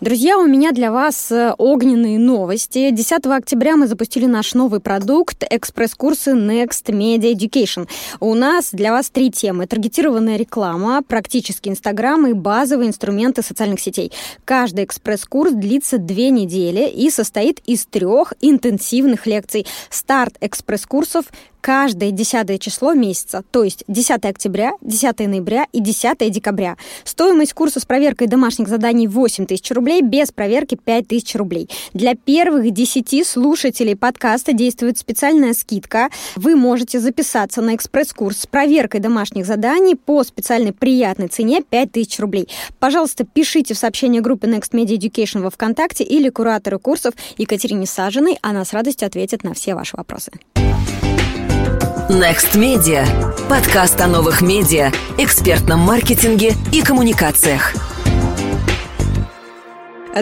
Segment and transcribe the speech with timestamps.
[0.00, 2.90] Друзья, у меня для вас э, огненные новости.
[2.90, 7.88] 10 октября мы запустили наш новый продукт экспресс-курсы Next Media Education.
[8.18, 9.68] У нас для вас три темы.
[9.68, 14.10] Таргетированная реклама, практический Инстаграм и базовые инструменты социальных сетей.
[14.44, 19.64] Каждый экспресс-курс длится две недели и состоит из трех интенсивных лекций.
[19.90, 21.26] Старт экспресс-курсов
[21.64, 26.76] каждое десятое число месяца, то есть 10 октября, 10 ноября и 10 декабря.
[27.04, 31.70] Стоимость курса с проверкой домашних заданий 8 тысяч рублей, без проверки 5 тысяч рублей.
[31.94, 36.10] Для первых 10 слушателей подкаста действует специальная скидка.
[36.36, 42.18] Вы можете записаться на экспресс-курс с проверкой домашних заданий по специальной приятной цене 5 тысяч
[42.18, 42.46] рублей.
[42.78, 48.38] Пожалуйста, пишите в сообщение группы Next Media Education во ВКонтакте или куратору курсов Екатерине Сажиной.
[48.42, 50.30] Она с радостью ответит на все ваши вопросы.
[52.08, 53.06] Next Media.
[53.48, 57.93] Подкаст о новых медиа, экспертном маркетинге и коммуникациях.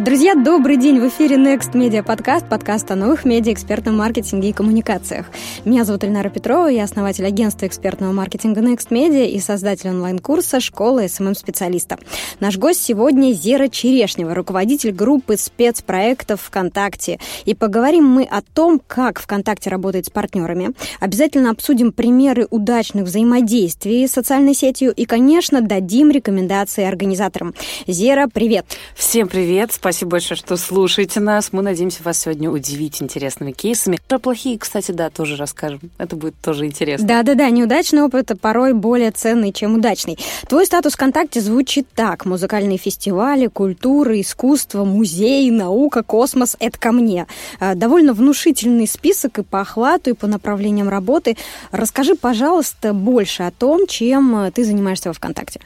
[0.00, 1.00] Друзья, добрый день!
[1.00, 5.26] В эфире Next Media Podcast, подкаст о новых медиа, экспертном маркетинге и коммуникациях.
[5.66, 11.06] Меня зовут Ильнара Петрова, я основатель агентства экспертного маркетинга Next Media и создатель онлайн-курса «Школа
[11.06, 11.98] SMM-специалиста».
[12.40, 17.20] Наш гость сегодня Зера Черешнева, руководитель группы спецпроектов ВКонтакте.
[17.44, 20.70] И поговорим мы о том, как ВКонтакте работает с партнерами.
[21.00, 27.52] Обязательно обсудим примеры удачных взаимодействий с социальной сетью и, конечно, дадим рекомендации организаторам.
[27.86, 28.64] Зера, привет!
[28.96, 29.81] Всем привет!
[29.82, 31.48] Спасибо большое, что слушаете нас.
[31.50, 33.98] Мы надеемся вас сегодня удивить интересными кейсами.
[34.06, 35.80] Про плохие, кстати, да, тоже расскажем.
[35.98, 37.04] Это будет тоже интересно.
[37.04, 40.20] Да-да-да, неудачный опыт порой более ценный, чем удачный.
[40.48, 42.26] Твой статус ВКонтакте звучит так.
[42.26, 47.26] Музыкальные фестивали, культура, искусство, музей, наука, космос— это ко мне.
[47.58, 51.36] А, довольно внушительный список и по охвату, и по направлениям работы.
[51.72, 55.60] Расскажи, пожалуйста, больше о том, чем ты занимаешься во ВКонтакте.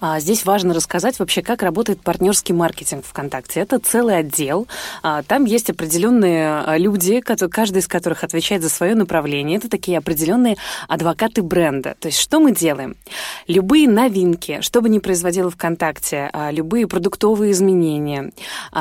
[0.00, 3.60] А, здесь важно рассказать вообще, как работает партнерский маркетинг ВКонтакте.
[3.60, 4.66] Это целый отдел.
[5.02, 9.58] А, там есть определенные а, люди, каждый из которых отвечает за свое направление.
[9.58, 10.56] Это такие определенные
[10.88, 11.96] адвокаты бренда.
[11.98, 12.96] То есть что мы делаем?
[13.46, 18.32] Любые новинки, что бы ни производило ВКонтакте, любые продуктовые изменения,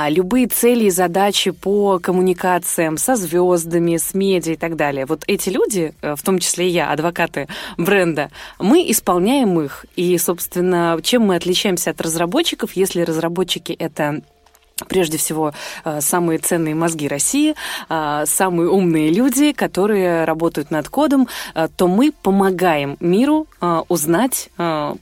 [0.09, 5.05] любые цели и задачи по коммуникациям со звездами, с медиа и так далее.
[5.05, 7.47] Вот эти люди, э, в том числе и я, адвокаты
[7.77, 9.85] бренда, мы исполняем их.
[9.95, 14.21] И, собственно, собственно, чем мы отличаемся от разработчиков, если разработчики это
[14.87, 15.53] прежде всего
[15.85, 17.53] э, самые ценные мозги России,
[17.89, 23.47] э, самые умные люди, которые работают над кодом, э, то мы помогаем миру
[23.87, 24.49] узнать,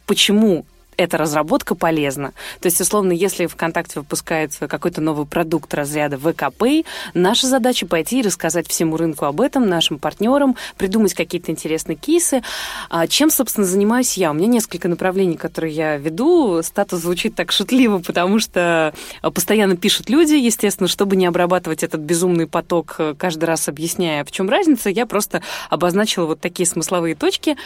[0.05, 0.65] почему
[1.01, 2.33] эта разработка полезна.
[2.59, 8.21] То есть, условно, если ВКонтакте выпускается какой-то новый продукт разряда ВКП, наша задача пойти и
[8.21, 12.43] рассказать всему рынку об этом, нашим партнерам, придумать какие-то интересные кейсы.
[12.89, 14.31] А чем, собственно, занимаюсь я?
[14.31, 16.61] У меня несколько направлений, которые я веду.
[16.61, 18.93] Статус звучит так шутливо, потому что
[19.33, 24.49] постоянно пишут люди, естественно, чтобы не обрабатывать этот безумный поток, каждый раз объясняя, в чем
[24.49, 27.57] разница, я просто обозначила вот такие смысловые точки,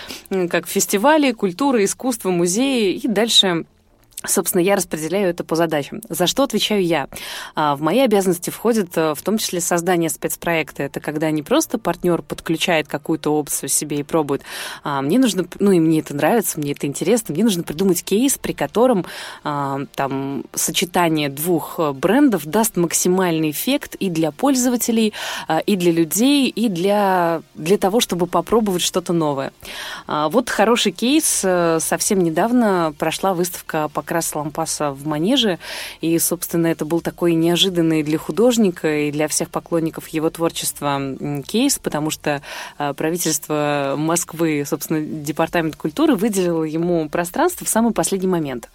[0.49, 3.65] как фестивали, культура, искусство, музеи и дальше дальше
[4.27, 6.01] Собственно, я распределяю это по задачам.
[6.09, 7.07] За что отвечаю я?
[7.55, 10.83] А, в мои обязанности входит э, в том числе создание спецпроекта.
[10.83, 14.41] Это когда не просто партнер подключает какую-то опцию себе и пробует.
[14.83, 18.37] А, мне нужно, ну и мне это нравится, мне это интересно, мне нужно придумать кейс,
[18.37, 19.05] при котором
[19.43, 25.13] а, там сочетание двух э, брендов даст максимальный эффект и для пользователей,
[25.65, 29.51] и для людей, и для, для того, чтобы попробовать что-то новое.
[30.07, 31.41] Вот хороший кейс.
[31.43, 35.59] Э, совсем недавно прошла выставка по раз лампаса в манеже.
[36.01, 41.01] И, собственно, это был такой неожиданный для художника и для всех поклонников его творчества
[41.45, 42.41] кейс, потому что
[42.77, 48.69] а, правительство Москвы, собственно, Департамент культуры выделило ему пространство в самый последний момент.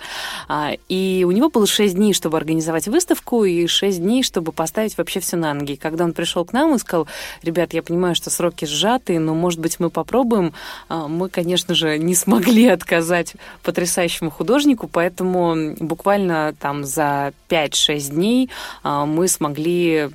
[0.49, 4.99] А, и у него было шесть дней, чтобы организовать выставку, и шесть дней, чтобы поставить
[4.99, 5.77] вообще все на ноги.
[5.77, 7.07] Когда он пришел к нам и сказал,
[7.43, 10.53] ребят, я понимаю, что сроки сжаты, но, может быть, мы попробуем,
[10.89, 18.11] а, мы, конечно же, не смогли отказать потрясающему художнику, поэтому Поэтому буквально там за 5-6
[18.11, 18.51] дней
[18.83, 20.11] а, мы смогли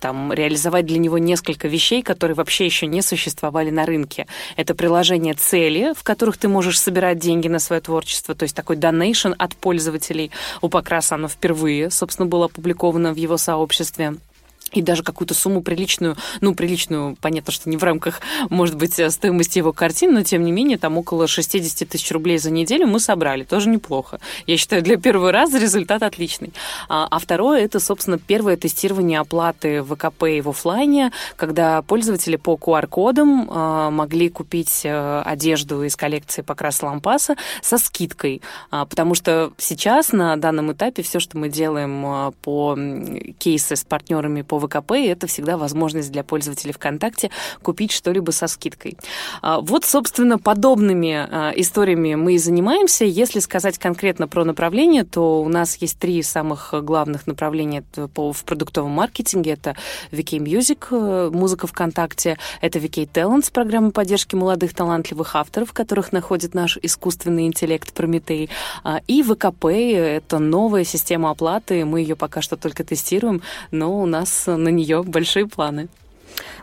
[0.00, 4.26] там, реализовать для него несколько вещей, которые вообще еще не существовали на рынке.
[4.56, 8.76] Это приложение цели, в которых ты можешь собирать деньги на свое творчество, то есть такой
[8.76, 10.30] donation от пользователей.
[10.62, 14.16] У Покраса оно впервые, собственно, было опубликовано в его сообществе.
[14.72, 18.20] И даже какую-то сумму приличную, ну, приличную, понятно, что не в рамках,
[18.50, 22.38] может быть, э, стоимости его картин, но, тем не менее, там около 60 тысяч рублей
[22.38, 23.44] за неделю мы собрали.
[23.44, 24.20] Тоже неплохо.
[24.46, 26.52] Я считаю, для первого раза результат отличный.
[26.88, 33.48] А, а второе, это, собственно, первое тестирование оплаты ВКП в офлайне, когда пользователи по QR-кодам
[33.50, 38.42] а, могли купить а, одежду из коллекции Покрас Лампаса со скидкой.
[38.70, 42.76] А, потому что сейчас, на данном этапе, все, что мы делаем а, по
[43.38, 47.30] кейсы с партнерами по ВКП, это всегда возможность для пользователей ВКонтакте
[47.62, 48.96] купить что-либо со скидкой.
[49.42, 53.04] А, вот, собственно, подобными а, историями мы и занимаемся.
[53.04, 58.90] Если сказать конкретно про направление, то у нас есть три самых главных направления в продуктовом
[58.90, 59.52] маркетинге.
[59.52, 59.76] Это
[60.12, 66.54] VK Music, э, музыка ВКонтакте, это VK Talents, программа поддержки молодых талантливых авторов, которых находит
[66.54, 68.50] наш искусственный интеллект Прометей,
[68.84, 74.06] а, и ВКП, это новая система оплаты, мы ее пока что только тестируем, но у
[74.06, 75.88] нас на нее большие планы.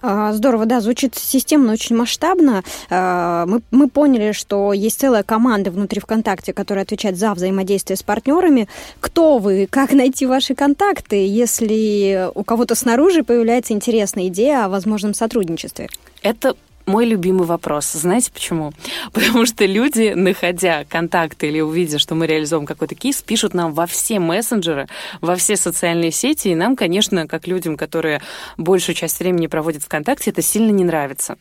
[0.01, 2.63] А, здорово, да, звучит системно, очень масштабно.
[2.89, 8.03] А, мы, мы поняли, что есть целая команда внутри ВКонтакте, которая отвечает за взаимодействие с
[8.03, 8.67] партнерами.
[8.99, 9.67] Кто вы?
[9.69, 15.89] Как найти ваши контакты, если у кого-то снаружи появляется интересная идея о возможном сотрудничестве?
[16.21, 16.55] Это
[16.85, 17.91] мой любимый вопрос.
[17.91, 18.73] Знаете почему?
[19.13, 23.85] Потому что люди, находя контакты или увидя, что мы реализуем какой-то кейс, пишут нам во
[23.85, 24.87] все мессенджеры,
[25.21, 28.21] во все социальные сети, и нам, конечно, как людям, которые
[28.57, 31.37] большую часть времени проводят ВКонтакте, это сильно не нравится.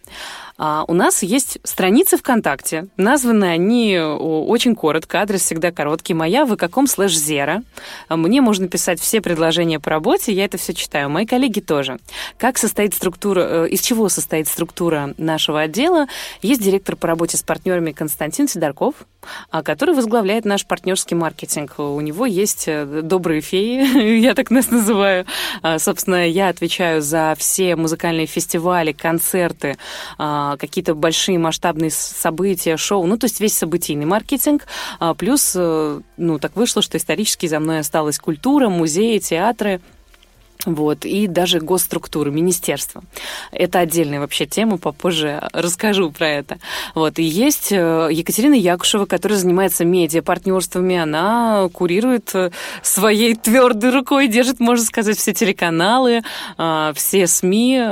[0.57, 2.87] А у нас есть страницы ВКонтакте.
[2.97, 6.15] Названы они очень коротко, адрес всегда короткий.
[6.15, 7.63] Моя вы каком слэш зера.
[8.09, 11.11] Мне можно писать все предложения по работе, я это все читаю.
[11.11, 11.99] Мои коллеги тоже.
[12.39, 16.07] Как состоит структура, э, из чего состоит структура нашего отдела?
[16.41, 18.95] Есть директор по работе с партнерами Константин Сидорков,
[19.51, 21.79] а, который возглавляет наш партнерский маркетинг.
[21.79, 25.27] У него есть э, добрые феи, я так нас называю.
[25.63, 29.77] А, собственно, я отвечаю за все музыкальные фестивали, концерты,
[30.19, 34.67] а, какие-то большие масштабные события, шоу, ну, то есть весь событийный маркетинг.
[35.19, 39.81] Плюс, э, ну, так вышло, что исторически за мной осталась культура, музеи, театры.
[40.65, 43.03] Вот, и даже госструктуры, министерства.
[43.53, 46.59] Это отдельная вообще тема, попозже расскажу про это.
[46.95, 52.51] Вот, и есть э, Екатерина Якушева, которая занимается медиа-партнерствами, она курирует э,
[52.83, 56.23] своей твердой рукой, держит, можно сказать, все телеканалы,
[56.57, 57.83] э, все СМИ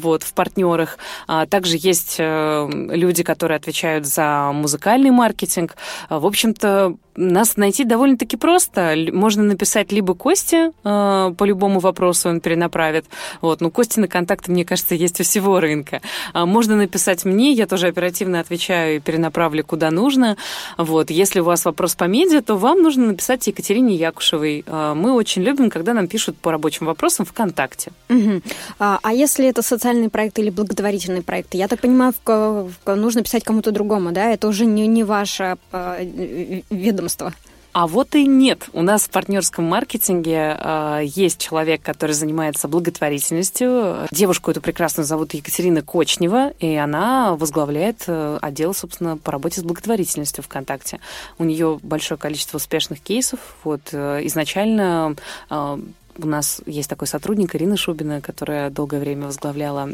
[0.00, 0.98] вот, в партнерах.
[1.26, 5.76] А также есть люди, которые отвечают за музыкальный маркетинг.
[6.08, 8.94] В общем-то, нас найти довольно-таки просто.
[9.12, 13.06] Можно написать либо Косте э, по любому вопросу, он перенаправит.
[13.40, 13.60] Вот.
[13.60, 16.00] Но Кости на контакты, мне кажется, есть у всего рынка.
[16.32, 20.36] А можно написать мне, я тоже оперативно отвечаю и перенаправлю куда нужно.
[20.76, 21.10] Вот.
[21.10, 24.64] Если у вас вопрос по медиа, то вам нужно написать Екатерине Якушевой.
[24.66, 27.92] Э, мы очень любим, когда нам пишут по рабочим вопросам ВКонтакте.
[28.10, 28.42] Угу.
[28.78, 31.54] А, а если это социальный проект или благотворительный проект?
[31.54, 34.32] Я так понимаю, в, в, нужно писать кому-то другому, да?
[34.32, 37.32] Это уже не, не ваше э, ведомство ведомства?
[37.72, 38.68] А вот и нет.
[38.72, 44.06] У нас в партнерском маркетинге э, есть человек, который занимается благотворительностью.
[44.12, 49.64] Девушку эту прекрасную зовут Екатерина Кочнева, и она возглавляет э, отдел, собственно, по работе с
[49.64, 51.00] благотворительностью ВКонтакте.
[51.36, 53.40] У нее большое количество успешных кейсов.
[53.64, 55.16] Вот э, изначально
[55.50, 55.78] э,
[56.16, 59.90] у нас есть такой сотрудник Ирина Шубина, которая долгое время возглавляла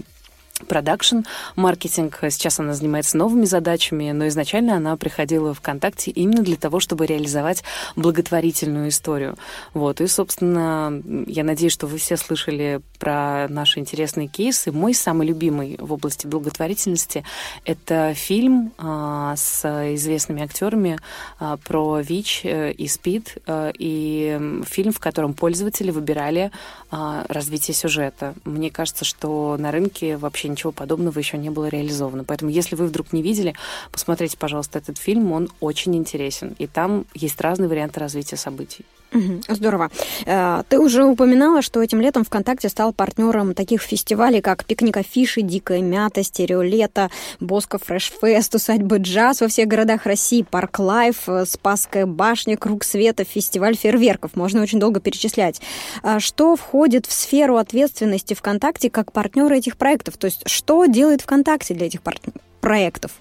[0.69, 1.21] продакшн,
[1.57, 2.19] маркетинг.
[2.31, 7.07] Сейчас она занимается новыми задачами, но изначально она приходила в ВКонтакте именно для того, чтобы
[7.07, 7.63] реализовать
[7.97, 9.37] благотворительную историю.
[9.75, 10.01] Вот.
[10.01, 14.73] И, собственно, я надеюсь, что вы все слышали про наши интересные кейсы.
[14.73, 17.25] Мой самый любимый в области благотворительности—
[17.65, 19.65] это фильм а, с
[19.95, 20.99] известными актерами
[21.39, 26.51] а, про ВИЧ э, и СПИД, а, и фильм, в котором пользователи выбирали
[26.91, 28.35] а, развитие сюжета.
[28.45, 32.25] Мне кажется, что на рынке вообще ничего подобного еще не было реализовано.
[32.25, 33.55] Поэтому, если вы вдруг не видели,
[33.93, 36.55] посмотрите, пожалуйста, этот фильм, он очень интересен.
[36.59, 38.85] И там есть разные варианты развития событий.
[39.49, 39.91] Здорово.
[40.27, 45.43] Э, ты уже упоминала, что этим летом ВКонтакте стал партнером таких фестивалей, как «Пикник Афиши»,
[45.43, 52.07] «Дикая мята», «Стереолето», «Bosco Fresh Fest», «Усадьба Джаз» во всех городах России, «Park Live», «Спасская
[52.07, 54.37] башня», «Круг света», фестиваль фейерверков.
[54.37, 55.61] Можно очень долго перечислять.
[56.03, 60.17] А что входит в сферу ответственности ВКонтакте как партнера этих проектов?
[60.17, 62.01] То есть что делает ВКонтакте для этих
[62.61, 63.13] проектов?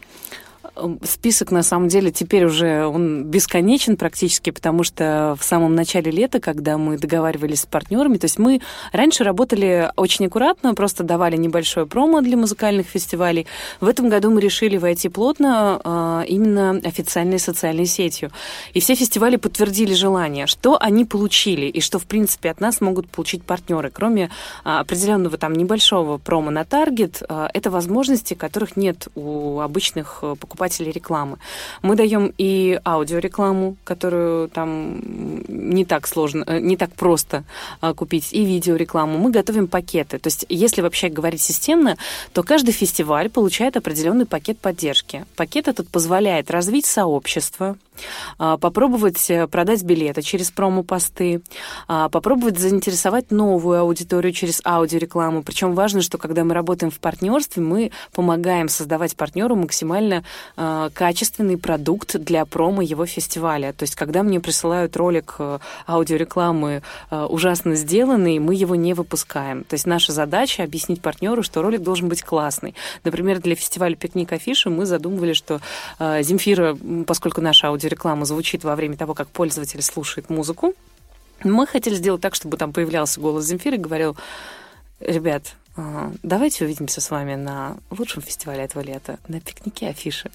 [1.03, 6.39] Список, на самом деле, теперь уже он бесконечен практически, потому что в самом начале лета,
[6.39, 11.85] когда мы договаривались с партнерами, то есть мы раньше работали очень аккуратно, просто давали небольшое
[11.85, 13.47] промо для музыкальных фестивалей.
[13.79, 18.31] В этом году мы решили войти плотно а, именно официальной социальной сетью.
[18.73, 23.09] И все фестивали подтвердили желание, что они получили и что, в принципе, от нас могут
[23.09, 23.91] получить партнеры.
[23.91, 24.29] Кроме
[24.63, 27.21] а, определенного там небольшого промо на таргет,
[27.53, 30.35] это возможности, которых нет у обычных э,
[30.69, 31.37] покупателей рекламы.
[31.81, 35.01] Мы даем и аудиорекламу, которую там
[35.47, 37.43] не так сложно, э, не так просто
[37.95, 39.17] купить, и видеорекламу.
[39.17, 40.17] Мы готовим пакеты.
[40.19, 41.97] То есть, если вообще говорить системно,
[42.33, 45.25] то каждый фестиваль получает определенный пакет поддержки.
[45.35, 47.75] Пакет этот позволяет развить сообщество,
[48.37, 51.41] а, попробовать э, продать билеты через промо-посты,
[51.87, 55.43] а, попробовать заинтересовать новую аудиторию через аудиорекламу.
[55.43, 60.23] Причем важно, что когда мы работаем в партнерстве, мы помогаем создавать партнеру максимально
[60.61, 63.71] а, качественный продукт для промо его фестиваля.
[63.71, 69.63] То есть, когда мне присылают ролик э, аудиорекламы ужасно сделанный, мы его не выпускаем.
[69.63, 72.75] То есть наша задача объяснить партнеру, что ролик должен быть классный.
[73.03, 75.61] Например, для фестиваля «Пикник Афиши» мы задумывали, что
[75.99, 80.73] Земфира, поскольку наша аудиорекламы реклама звучит во время того, как пользователь слушает музыку.
[81.43, 84.17] Мы хотели сделать так, чтобы там появлялся голос Земфиры и говорил,
[84.99, 85.55] ребят,
[86.23, 90.31] давайте увидимся с вами на лучшем фестивале этого лета, на пикнике афиши.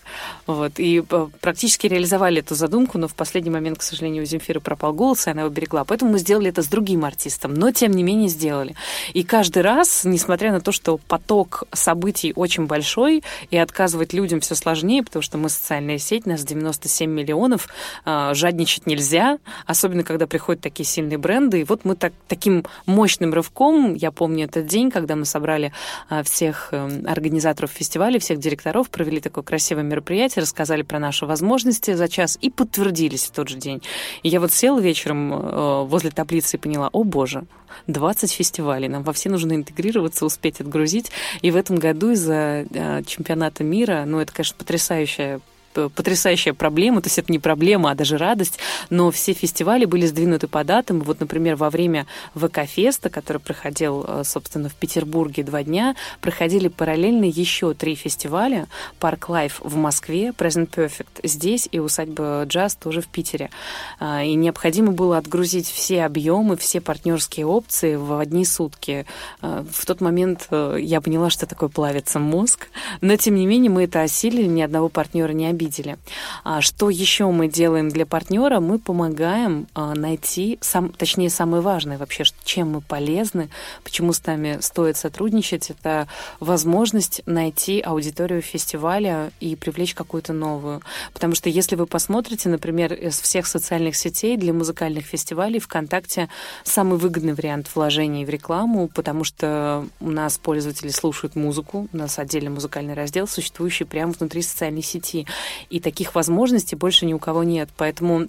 [0.46, 0.78] Вот.
[0.78, 4.92] И э, практически реализовали эту задумку, но в последний момент, к сожалению, у Земфиры пропал
[4.92, 5.84] голос, и она его берегла.
[5.84, 8.74] Поэтому мы сделали это с другим артистом, но тем не менее сделали.
[9.12, 14.54] И каждый раз, несмотря на то, что поток событий очень большой, и отказывать людям все
[14.54, 17.68] сложнее, потому что мы социальная сеть, нас 97 миллионов,
[18.04, 21.60] а, жадничать нельзя, особенно когда приходят такие сильные бренды.
[21.60, 25.72] И вот мы так, таким мощным рывком, я помню этот день, когда мы собрали
[26.08, 31.94] а, всех эм, организаторов фестиваля, всех директоров, провели такое красивое мероприятие, рассказали про наши возможности
[31.94, 33.82] за час и подтвердились в тот же день.
[34.22, 37.44] И я вот села вечером э, возле таблицы и поняла, о боже,
[37.86, 38.88] 20 фестивалей.
[38.88, 41.10] Нам во все нужно интегрироваться, успеть отгрузить.
[41.42, 45.40] И в этом году из-за э, чемпионата мира, ну, это, конечно, потрясающая
[45.74, 48.58] потрясающая проблема, то есть это не проблема, а даже радость,
[48.90, 51.00] но все фестивали были сдвинуты по датам.
[51.00, 56.68] Вот, например, во время VK Fest'а, который проходил, э, собственно, в Петербурге два дня, проходили
[56.68, 58.66] параллельно еще три фестиваля.
[59.00, 63.50] Park Live в Москве, Present Perfect здесь и усадьба Джаз тоже в Питере.
[63.98, 69.06] А, и необходимо было отгрузить все объемы, все партнерские опции в одни сутки.
[69.40, 72.68] А, в тот момент э, я поняла, что такое плавится мозг,
[73.00, 75.98] но тем не менее мы это осилили, ни одного партнера не обидели обидели.
[76.44, 78.60] А что еще мы делаем для партнера?
[78.60, 83.48] Мы помогаем а, найти, сам, точнее, самое важное вообще, чем мы полезны,
[83.82, 86.06] почему с нами стоит сотрудничать, это
[86.40, 90.82] возможность найти аудиторию фестиваля и привлечь какую-то новую.
[91.12, 96.28] Потому что если вы посмотрите, например, из всех социальных сетей для музыкальных фестивалей ВКонтакте
[96.64, 102.18] самый выгодный вариант вложений в рекламу, потому что у нас пользователи слушают музыку, у нас
[102.18, 105.26] отдельный музыкальный раздел, существующий прямо внутри социальной сети.
[105.70, 107.68] И таких возможностей больше ни у кого нет.
[107.76, 108.28] Поэтому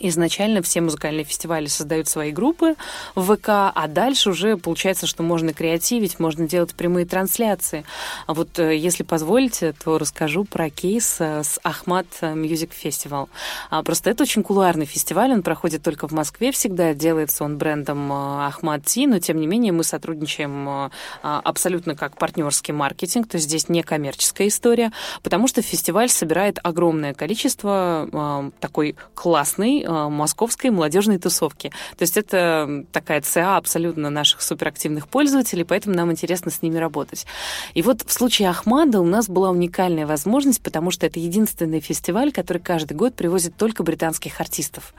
[0.00, 2.74] Изначально все музыкальные фестивали создают свои группы
[3.14, 7.84] в ВК, а дальше уже получается, что можно креативить, можно делать прямые трансляции.
[8.26, 13.28] А вот э, если позволите, то расскажу про кейс э, с Ахмат Music Festival.
[13.68, 18.10] А, просто это очень кулуарный фестиваль, он проходит только в Москве всегда, делается он брендом
[18.10, 20.90] э, Ахмат Ти, но тем не менее мы сотрудничаем а,
[21.22, 24.92] абсолютно как партнерский маркетинг, то есть здесь не коммерческая история,
[25.22, 31.70] потому что фестиваль собирает огромное количество такой классный московской молодежной тусовки.
[31.96, 37.26] То есть это такая ЦА абсолютно наших суперактивных пользователей, поэтому нам интересно с ними работать.
[37.74, 42.32] И вот в случае Ахмада у нас была уникальная возможность, потому что это единственный фестиваль,
[42.32, 44.94] который каждый год привозит только британских артистов.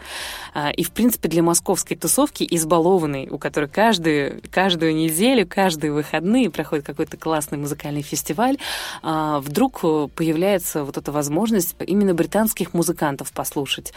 [0.54, 6.50] А, и, в принципе, для московской тусовки избалованной, у которой каждую, каждую неделю, каждые выходные
[6.50, 8.58] проходит какой-то классный музыкальный фестиваль,
[9.04, 13.94] а, вдруг появляется вот эта возможность именно британских музыкантов послушать.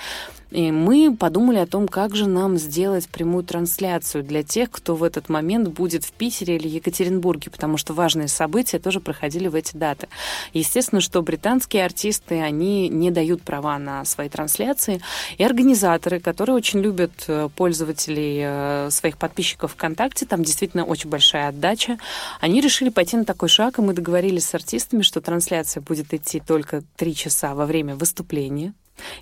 [0.55, 5.03] И мы подумали о том, как же нам сделать прямую трансляцию для тех, кто в
[5.03, 9.77] этот момент будет в Питере или Екатеринбурге, потому что важные события тоже проходили в эти
[9.77, 10.07] даты.
[10.53, 15.01] Естественно, что британские артисты, они не дают права на свои трансляции,
[15.39, 21.49] и организаторы, которые очень любят э, пользователей э, своих подписчиков ВКонтакте, там действительно очень большая
[21.49, 21.99] отдача,
[22.41, 26.39] они решили пойти на такой шаг, и мы договорились с артистами, что трансляция будет идти
[26.39, 28.73] только три часа во время выступления,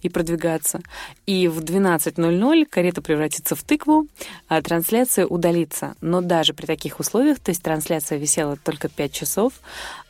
[0.02, 0.80] и продвигаться.
[1.26, 4.06] И в 12.00 карета превратится в тыкву,
[4.48, 5.94] а трансляция удалится.
[6.00, 9.52] Но даже при таких условиях, то есть трансляция висела только 5 часов,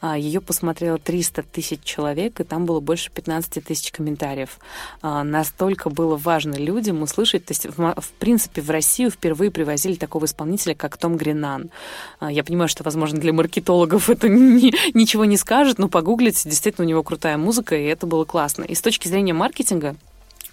[0.00, 4.58] а, ее посмотрело 300 тысяч человек, и там было больше 15 тысяч комментариев.
[5.00, 7.44] А, настолько было важно людям услышать.
[7.44, 11.70] То есть, в принципе, в Россию впервые привозили такого исполнителя, как Том Гринан.
[12.18, 16.86] А, я понимаю, что, возможно, для маркетологов это ни, ничего не скажет, но погуглите, действительно,
[16.86, 18.64] у него крутая музыка, и это было классно.
[18.64, 19.96] И с точки зрения маркетинга, маркетинга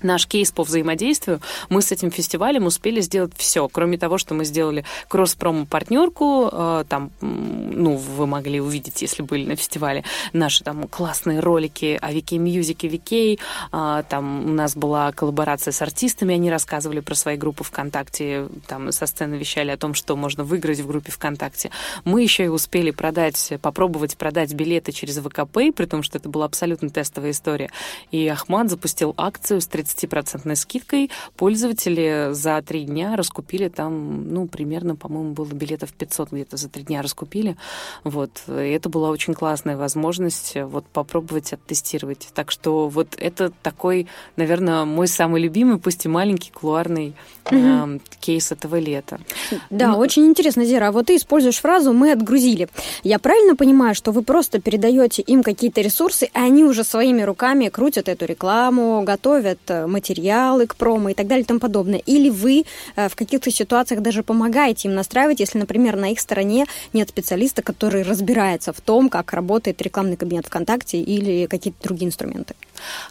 [0.04, 4.46] наш кейс по взаимодействию, мы с этим фестивалем успели сделать все, кроме того, что мы
[4.46, 10.04] сделали кросс-промо-партнерку, э, там, ну, вы могли увидеть, если были на фестивале,
[10.34, 13.40] наши там классные ролики о VK Music'е VK,
[13.72, 18.92] э, там у нас была коллаборация с артистами, они рассказывали про свои группы ВКонтакте, там
[18.92, 21.72] со сцены вещали о том, что можно выиграть в группе ВКонтакте.
[22.06, 26.30] Мы еще и успели продать, попробовать продать билеты через VK Pay, при том, что это
[26.30, 27.70] была абсолютно тестовая история.
[28.12, 31.12] И Ахмад запустил акцию с 30 30% скидкой.
[31.36, 36.84] Пользователи за три дня раскупили там, ну, примерно, по-моему, было билетов 500 где-то за три
[36.84, 37.58] дня раскупили.
[38.04, 38.44] Вот.
[38.48, 42.30] И это была очень классная возможность вот попробовать оттестировать.
[42.34, 47.16] Так что вот это такой, наверное, мой самый любимый, пусть и маленький, кулуарный
[47.52, 49.20] э, кейс этого лета.
[49.70, 49.94] Да, Но...
[49.94, 50.88] Ну, очень интересно, Зира.
[50.88, 52.68] А вот ты используешь фразу «мы отгрузили».
[53.04, 57.70] Я правильно понимаю, что вы просто передаете им какие-то ресурсы, а они уже своими руками
[57.70, 62.00] крутят эту рекламу, готовят э, материалы к промо и так далее и тому подобное.
[62.06, 66.66] Или вы э, в каких-то ситуациях даже помогаете им настраивать, если, например, на их стороне
[66.94, 72.56] нет специалиста, который разбирается в том, как работает рекламный кабинет ВКонтакте или какие-то другие инструменты.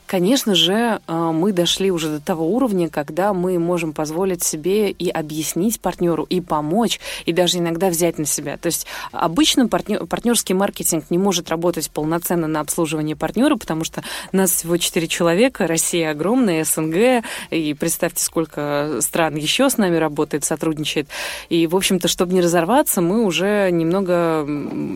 [0.06, 5.10] Конечно же, э, мы дошли уже до того уровня, когда мы можем позволить себе и
[5.10, 8.56] объяснить партнеру, и помочь, и даже иногда взять на себя.
[8.56, 14.02] То есть обычно партнер, партнерский маркетинг не может работать полноценно на обслуживание партнера, потому что
[14.32, 20.44] нас всего 4 человека, Россия огромная, СНГ, и представьте, сколько стран еще с нами работает,
[20.44, 21.08] сотрудничает.
[21.48, 24.46] И, в общем-то, чтобы не разорваться, мы уже немного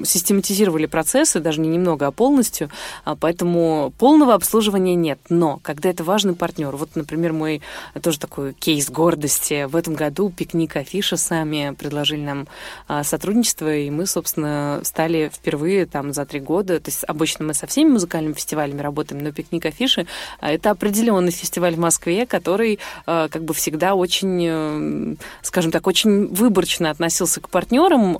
[0.05, 2.71] систематизировали процессы, даже не немного, а полностью,
[3.05, 5.19] а поэтому полного обслуживания обслуживания нет.
[5.28, 7.62] Но когда это важный партнер, вот, например, мой
[8.00, 12.47] тоже такой кейс гордости, в этом году пикник Афиша сами предложили нам
[12.87, 17.54] а, сотрудничество, и мы, собственно, стали впервые там за три года, то есть обычно мы
[17.54, 20.07] со всеми музыкальными фестивалями работаем, но пикник Афиши
[20.40, 25.88] а, это определенный фестиваль в Москве, который а, как бы всегда очень, э, скажем так,
[25.88, 28.19] очень выборочно относился к партнерам,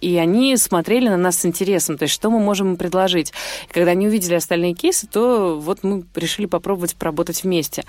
[0.00, 3.32] и они смотрели на нас с интересом, то есть что мы можем предложить.
[3.68, 7.84] И когда они увидели остальные кейсы, то вот мы решили попробовать поработать вместе.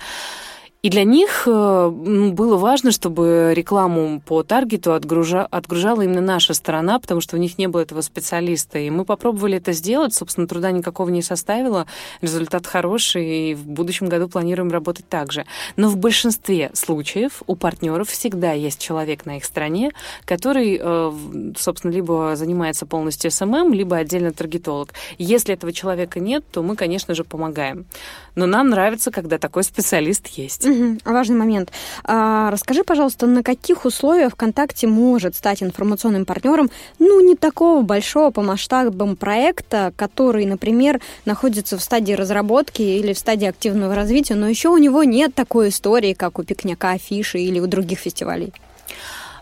[0.80, 7.00] И для них э, было важно, чтобы рекламу по таргету отгружа, отгружала именно наша сторона,
[7.00, 8.78] потому что у них не было этого специалиста.
[8.78, 11.88] И мы попробовали это сделать, собственно, труда никакого не составило,
[12.20, 15.46] результат хороший, и в будущем году планируем работать так же.
[15.74, 19.90] Но в большинстве случаев у партнеров всегда есть человек на их стороне,
[20.24, 21.12] который, э,
[21.58, 24.90] собственно, либо занимается полностью СММ, либо отдельно таргетолог.
[25.18, 27.86] Если этого человека нет, то мы, конечно же, помогаем.
[28.38, 30.64] Но нам нравится, когда такой специалист есть.
[30.64, 31.72] Угу, важный момент.
[32.04, 36.70] А, расскажи, пожалуйста, на каких условиях ВКонтакте может стать информационным партнером,
[37.00, 43.18] ну, не такого большого по масштабам проекта, который, например, находится в стадии разработки или в
[43.18, 47.58] стадии активного развития, но еще у него нет такой истории, как у пикника афиши или
[47.58, 48.52] у других фестивалей?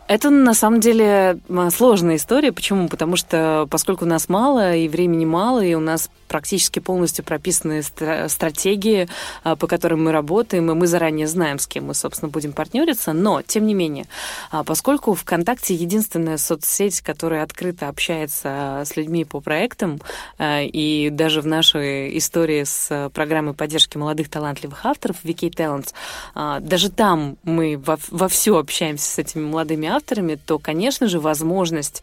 [0.09, 1.39] Это на самом деле
[1.75, 2.53] сложная история.
[2.53, 2.89] Почему?
[2.89, 9.09] Потому что поскольку нас мало и времени мало, и у нас практически полностью прописаны стратегии,
[9.43, 13.13] а, по которым мы работаем, и мы заранее знаем, с кем мы, собственно, будем партнериться.
[13.13, 14.07] Но, тем не менее,
[14.51, 20.01] а, поскольку ВКонтакте единственная соцсеть, которая открыто общается с людьми по проектам,
[20.39, 26.91] а, и даже в нашей истории с программой поддержки молодых талантливых авторов VK Talents, даже
[26.91, 32.03] там мы во, вовсю общаемся с этими молодыми авторами, то, конечно же, возможность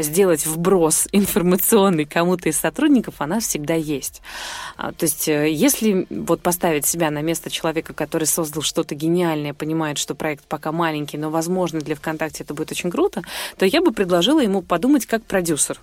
[0.00, 4.22] сделать вброс информационный кому-то из сотрудников, она всегда всегда есть.
[4.76, 9.52] А, то есть э, если вот поставить себя на место человека, который создал что-то гениальное,
[9.52, 13.22] понимает, что проект пока маленький, но, возможно, для ВКонтакте это будет очень круто,
[13.56, 15.80] то я бы предложила ему подумать как продюсер.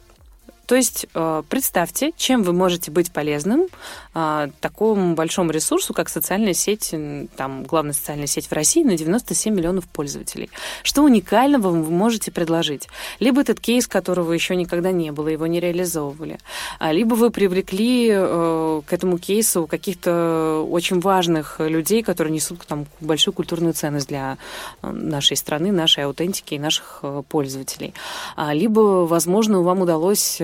[0.65, 3.67] То есть э, представьте, чем вы можете быть полезным
[4.13, 6.93] э, такому большому ресурсу, как социальная сеть,
[7.35, 10.49] там, главная социальная сеть в России на 97 миллионов пользователей.
[10.83, 12.87] Что уникального вы можете предложить?
[13.19, 16.39] Либо этот кейс, которого еще никогда не было, его не реализовывали.
[16.79, 22.87] А, либо вы привлекли э, к этому кейсу каких-то очень важных людей, которые несут там
[23.01, 24.37] большую культурную ценность для
[24.81, 27.93] нашей страны, нашей аутентики и наших пользователей.
[28.35, 30.41] А, либо, возможно, вам удалось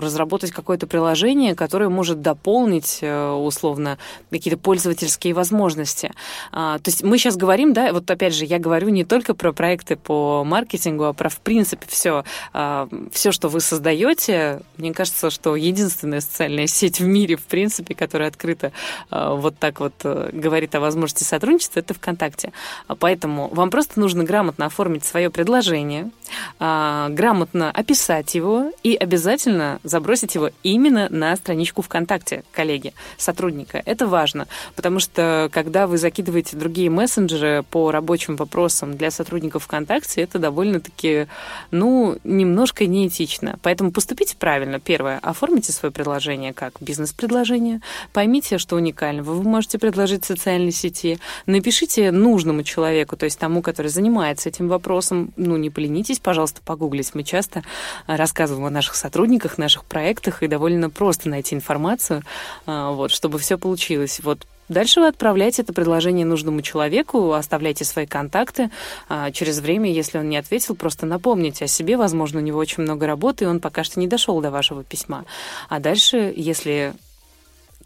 [0.00, 3.98] разработать какое-то приложение, которое может дополнить э, условно
[4.30, 6.12] какие-то пользовательские возможности.
[6.52, 9.52] А, то есть мы сейчас говорим, да, вот опять же, я говорю не только про
[9.52, 14.60] проекты по маркетингу, а про, в принципе, все, а, все, что вы создаете.
[14.76, 18.72] Мне кажется, что единственная социальная сеть в мире, в принципе, которая открыта
[19.10, 22.52] а, вот так вот говорит о возможности сотрудничества, это ВКонтакте.
[22.98, 26.10] Поэтому вам просто нужно грамотно оформить свое предложение,
[26.58, 29.45] грамотно описать его и обязательно
[29.82, 33.82] забросить его именно на страничку ВКонтакте, коллеги, сотрудника.
[33.84, 40.22] Это важно, потому что когда вы закидываете другие мессенджеры по рабочим вопросам для сотрудников ВКонтакте,
[40.22, 41.26] это довольно-таки,
[41.70, 43.58] ну, немножко неэтично.
[43.62, 44.80] Поэтому поступите правильно.
[44.80, 47.80] Первое, оформите свое предложение как бизнес-предложение,
[48.12, 53.62] поймите, что уникального вы можете предложить в социальной сети, напишите нужному человеку, то есть тому,
[53.62, 57.14] который занимается этим вопросом, ну, не поленитесь, пожалуйста, погуглить.
[57.14, 57.62] Мы часто
[58.06, 62.22] рассказываем о наших сотрудниках, наших проектах, и довольно просто найти информацию,
[62.66, 64.20] а, вот, чтобы все получилось.
[64.22, 68.70] Вот Дальше вы отправляете это предложение нужному человеку, оставляйте свои контакты.
[69.08, 71.96] А, через время, если он не ответил, просто напомните о себе.
[71.96, 75.24] Возможно, у него очень много работы, и он пока что не дошел до вашего письма.
[75.68, 76.94] А дальше, если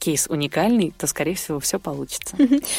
[0.00, 2.36] кейс уникальный, то, скорее всего, все получится.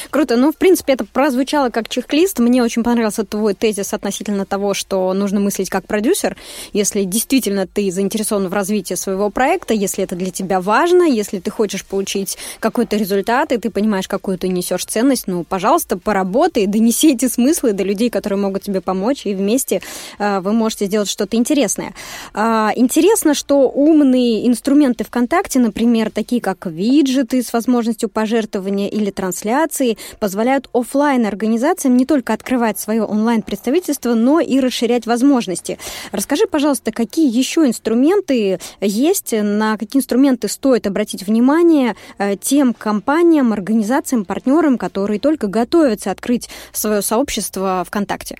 [0.10, 0.36] Круто.
[0.38, 2.40] Ну, в принципе, это прозвучало как чек-лист.
[2.40, 6.36] Мне очень понравился твой тезис относительно того, что нужно мыслить как продюсер.
[6.74, 11.52] Если действительно ты заинтересован в развитии своего проекта, если это для тебя важно, если ты
[11.52, 17.14] хочешь получить какой-то результат, и ты понимаешь, какую ты несешь ценность, ну, пожалуйста, поработай, донеси
[17.14, 19.82] эти смыслы до людей, которые могут тебе помочь, и вместе
[20.18, 21.94] э, вы можете сделать что-то интересное.
[22.34, 29.12] Э, интересно, что умные инструменты ВКонтакте, например, такие как виджет, виджеты с возможностью пожертвования или
[29.12, 35.78] трансляции позволяют офлайн организациям не только открывать свое онлайн-представительство, но и расширять возможности.
[36.12, 43.52] Расскажи, пожалуйста, какие еще инструменты есть, на какие инструменты стоит обратить внимание э, тем компаниям,
[43.52, 48.38] организациям, партнерам, которые только готовятся открыть свое сообщество ВКонтакте?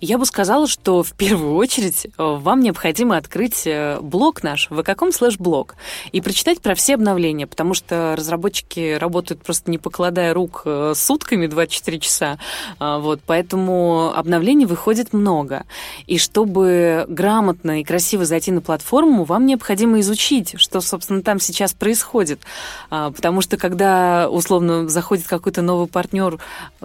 [0.00, 4.82] Я бы сказала, что в первую очередь э, вам необходимо открыть э, блог наш, в
[4.82, 5.76] каком слэш блог,
[6.12, 11.46] и прочитать про все обновления, потому что разработчики работают просто не покладая рук э, сутками
[11.46, 12.38] 24 часа,
[12.78, 15.64] вот, поэтому обновлений выходит много.
[16.06, 21.72] И чтобы грамотно и красиво зайти на платформу, вам необходимо изучить, что, собственно, там сейчас
[21.72, 22.40] происходит.
[22.88, 26.38] Потому что когда, условно, заходит какой-то новый партнер,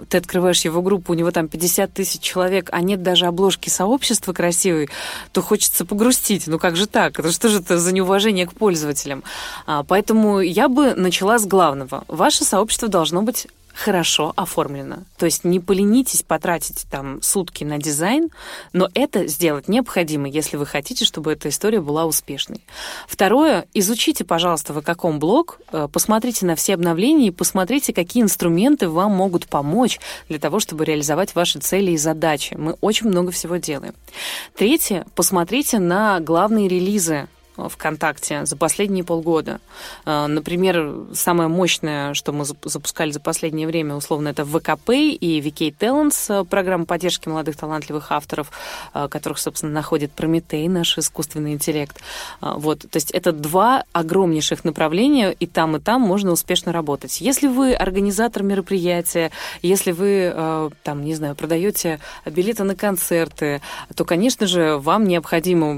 [0.08, 4.32] ты открываешь его группу, у него там 50 тысяч человек, а нет даже обложки сообщества
[4.32, 4.88] красивой,
[5.32, 6.46] то хочется погрустить.
[6.46, 7.18] Ну как же так?
[7.18, 9.22] Это что же это за неуважение к пользователям?
[9.66, 12.04] А, поэтому я бы начала с главного.
[12.08, 15.04] Ваше сообщество должно быть хорошо оформлено.
[15.18, 18.30] То есть не поленитесь потратить там сутки на дизайн,
[18.72, 22.62] но это сделать необходимо, если вы хотите, чтобы эта история была успешной.
[23.06, 28.88] Второе, изучите, пожалуйста, в каком блог, э, посмотрите на все обновления и посмотрите, какие инструменты
[28.88, 32.54] вам могут помочь для того, чтобы реализовать ваши цели и задачи.
[32.54, 33.94] Мы очень много всего делаем.
[34.56, 39.60] Третье, посмотрите на главные релизы ВКонтакте за последние полгода.
[40.04, 45.74] А, например, самое мощное, что мы запускали за последнее время, условно, это ВКП и VK
[45.78, 48.50] Talents, программа поддержки молодых талантливых авторов,
[48.92, 52.00] а, которых, собственно, находит Прометей, наш искусственный интеллект.
[52.40, 57.20] Вот, то есть это два огромнейших направления, и там, и там можно успешно работать.
[57.20, 59.30] Если вы организатор мероприятия,
[59.62, 63.60] если вы, там, не знаю, продаете билеты на концерты,
[63.94, 65.74] то, конечно же, вам необходимо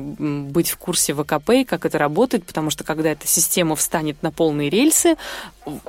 [0.50, 4.70] быть в курсе ВКП, как это работает, потому что когда эта система встанет на полные
[4.70, 5.16] рельсы,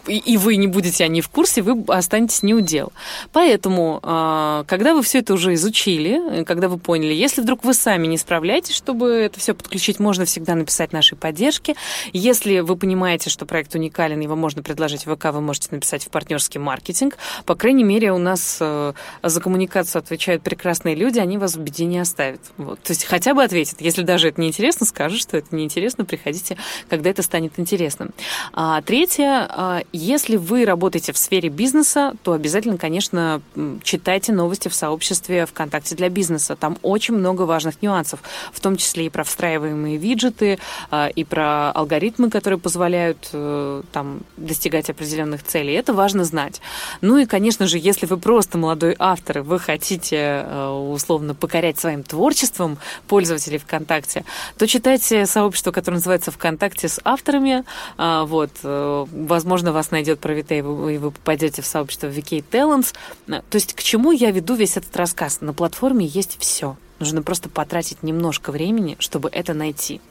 [0.08, 2.92] и вы не будете они в курсе, вы останетесь не у дел.
[3.32, 8.08] Поэтому, а, когда вы все это уже изучили, когда вы поняли, если вдруг вы сами
[8.08, 11.76] не справляетесь, чтобы это все подключить, можно всегда написать нашей поддержке.
[12.14, 16.10] Если вы понимаете, что проект уникален, его можно предложить в ВК, вы можете написать в
[16.10, 17.18] партнерский маркетинг.
[17.46, 21.86] По крайней мере, у нас э, за коммуникацию отвечают прекрасные люди, они вас в беде
[21.86, 22.42] не оставят.
[22.58, 22.82] Вот.
[22.82, 23.82] То есть хотя бы ответят.
[23.82, 25.69] Если даже это неинтересно, скажут, что это неинтересно,
[26.06, 26.58] приходите,
[26.90, 28.12] когда это станет интересным.
[28.54, 33.42] А, третье, а, если вы работаете в сфере бизнеса, то обязательно, конечно,
[33.84, 36.56] читайте новости в сообществе ВКонтакте для бизнеса.
[36.56, 40.60] Там очень много важных нюансов, в том числе и про встраиваемые виджеты,
[40.92, 45.74] а, и про алгоритмы, которые позволяют э, там, достигать определенных целей.
[45.74, 46.62] Это важно знать.
[47.02, 51.80] Ну и, конечно же, если вы просто молодой автор, и вы хотите э, условно покорять
[51.80, 52.78] своим творчеством
[53.08, 54.26] пользователей ВКонтакте,
[54.58, 57.64] то читайте сообщество сообщество, которое называется ВКонтакте с авторами.
[57.98, 62.94] А, вот, э, возможно, вас найдет Провитей, и вы попадете в сообщество VK Talents.
[63.28, 65.42] То есть к чему я веду весь этот рассказ?
[65.42, 66.78] На платформе есть все.
[67.00, 70.02] Нужно просто потратить немножко времени, чтобы это найти.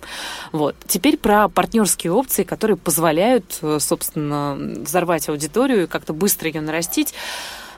[0.52, 0.74] Вот.
[0.87, 7.14] Теперь про партнерские опции, которые позволяют, э, собственно, взорвать аудиторию и как-то быстро ее нарастить.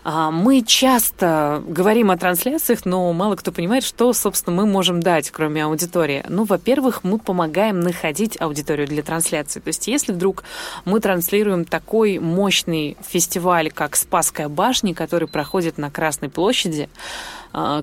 [0.02, 5.30] А, мы часто говорим о трансляциях, но мало кто понимает, что, собственно, мы можем дать,
[5.30, 6.24] кроме аудитории.
[6.28, 9.60] Ну, во-первых, мы помогаем находить аудиторию для трансляции.
[9.60, 10.44] То есть, если вдруг
[10.84, 16.88] мы транслируем такой мощный фестиваль, как Спасская башня, который проходит на Красной площади,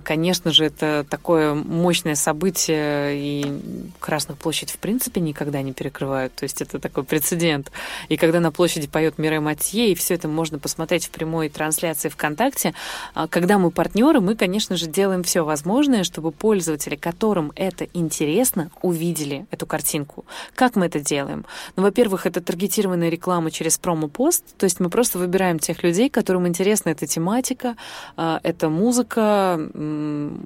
[0.04, 6.34] конечно же, это такое мощное событие, и Красную площадь в принципе никогда не перекрывают.
[6.36, 7.72] То есть это такой прецедент.
[8.10, 12.10] И когда на площади поет Мире Матье, и все это можно посмотреть в прямой трансляции
[12.10, 12.74] ВКонтакте,
[13.14, 18.72] а, когда мы партнеры, мы, конечно же, делаем все возможное, чтобы пользователи, которым это интересно,
[18.82, 20.26] увидели эту картинку.
[20.56, 21.46] Как мы это делаем?
[21.76, 26.48] Ну, во-первых, это таргетированная реклама через промо-пост, то есть мы просто выбираем тех людей, которым
[26.48, 27.76] интересна эта тематика,
[28.16, 29.57] а, эта музыка,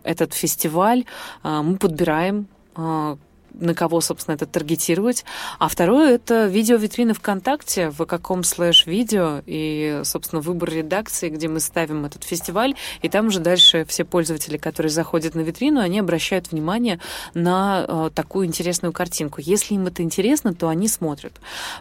[0.04, 1.06] этот фестиваль
[1.44, 3.18] а, мы подбираем а,
[3.54, 5.26] на кого, собственно, это таргетировать.
[5.60, 11.60] А второе— это видео-витрины ВКонтакте, в каком слэш видео и, собственно, выбор редакции, где мы
[11.60, 16.52] ставим этот фестиваль, и там уже дальше все пользователи, которые заходят на витрину, они обращают
[16.52, 17.00] внимание
[17.34, 19.42] на э, такую интересную картинку.
[19.42, 21.34] Если им это интересно, то они смотрят.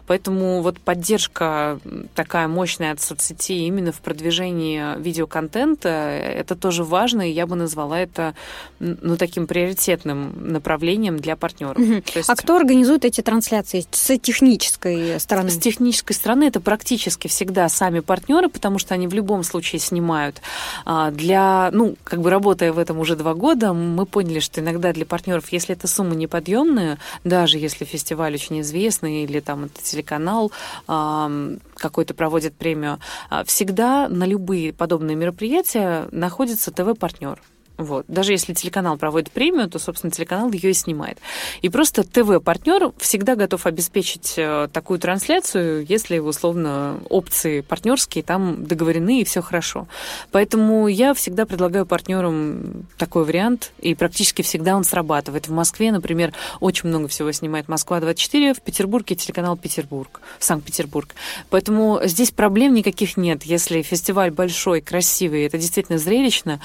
[0.07, 1.79] Поэтому вот поддержка
[2.15, 7.99] такая мощная от соцсетей именно в продвижении видеоконтента, это тоже важно, и я бы назвала
[7.99, 8.35] это
[8.79, 11.77] ну, таким приоритетным направлением для партнеров партнеров.
[11.77, 12.03] Угу.
[12.15, 12.29] есть...
[12.29, 15.49] А кто организует эти трансляции с технической стороны?
[15.49, 20.41] С технической стороны это практически всегда сами партнеры, потому что они в любом случае снимают.
[20.85, 24.93] А, для, ну, как бы работая в этом уже два года, мы поняли, что иногда
[24.93, 30.51] для партнеров, если эта сумма неподъемная, даже если фестиваль очень известный или там это телеканал
[30.87, 37.41] какой-то проводит премию, а, всегда на любые подобные мероприятия находится ТВ-партнер.
[37.83, 38.05] Вот.
[38.07, 41.17] Даже если телеканал проводит премию, то, собственно, телеканал ее и снимает.
[41.61, 49.21] И просто ТВ-партнер всегда готов обеспечить э, такую трансляцию, если, условно, опции партнерские там договорены
[49.21, 49.87] и все хорошо.
[50.31, 55.47] Поэтому я всегда предлагаю партнерам такой вариант, и практически всегда он срабатывает.
[55.47, 61.15] В Москве, например, очень много всего снимает Москва-24, в Петербурге телеканал Петербург, Санкт-Петербург.
[61.49, 63.43] Поэтому здесь проблем никаких нет.
[63.43, 66.59] Если фестиваль большой, красивый, это действительно зрелищно,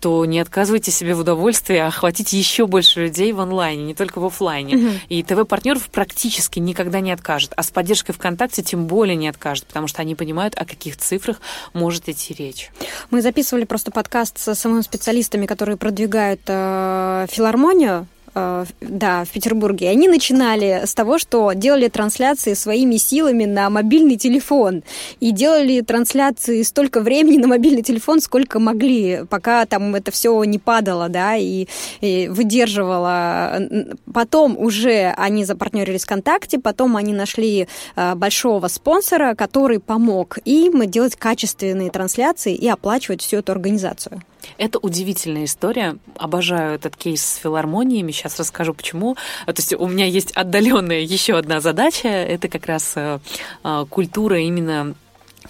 [0.00, 4.20] то не отказывайтесь отказывайте себе в удовольствии охватить еще больше людей в онлайне, не только
[4.20, 4.76] в офлайне.
[4.76, 4.88] Угу.
[5.08, 7.52] И ТВ-партнеров практически никогда не откажет.
[7.56, 11.40] А с поддержкой ВКонтакте тем более не откажет, потому что они понимают, о каких цифрах
[11.72, 12.70] может идти речь.
[13.10, 19.90] Мы записывали просто подкаст с самыми специалистами, которые продвигают э, филармонию да, в Петербурге.
[19.90, 24.82] Они начинали с того, что делали трансляции своими силами на мобильный телефон.
[25.20, 30.58] И делали трансляции столько времени на мобильный телефон, сколько могли, пока там это все не
[30.58, 31.66] падало, да, и,
[32.00, 33.68] и выдерживало.
[34.12, 41.16] Потом уже они запартнерились ВКонтакте, потом они нашли э, большого спонсора, который помог им делать
[41.16, 44.22] качественные трансляции и оплачивать всю эту организацию.
[44.58, 45.96] Это удивительная история.
[46.16, 48.12] Обожаю этот кейс с филармониями.
[48.12, 49.16] Сейчас расскажу, почему.
[49.46, 52.08] То есть у меня есть отдаленная еще одна задача.
[52.08, 53.18] Это как раз э,
[53.64, 54.94] э, культура именно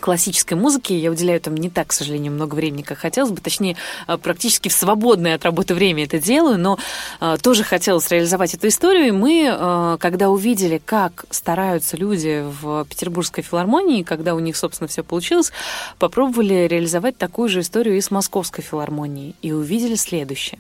[0.01, 0.93] классической музыки.
[0.93, 3.41] Я уделяю там не так, к сожалению, много времени, как хотелось бы.
[3.41, 3.77] Точнее,
[4.07, 6.79] э, практически в свободное от работы время это делаю, но
[7.21, 9.09] э, тоже хотелось реализовать эту историю.
[9.09, 14.89] И мы, э, когда увидели, как стараются люди в Петербургской филармонии, когда у них, собственно,
[14.89, 15.53] все получилось,
[15.99, 19.35] попробовали реализовать такую же историю и с Московской филармонией.
[19.43, 20.59] И увидели следующее,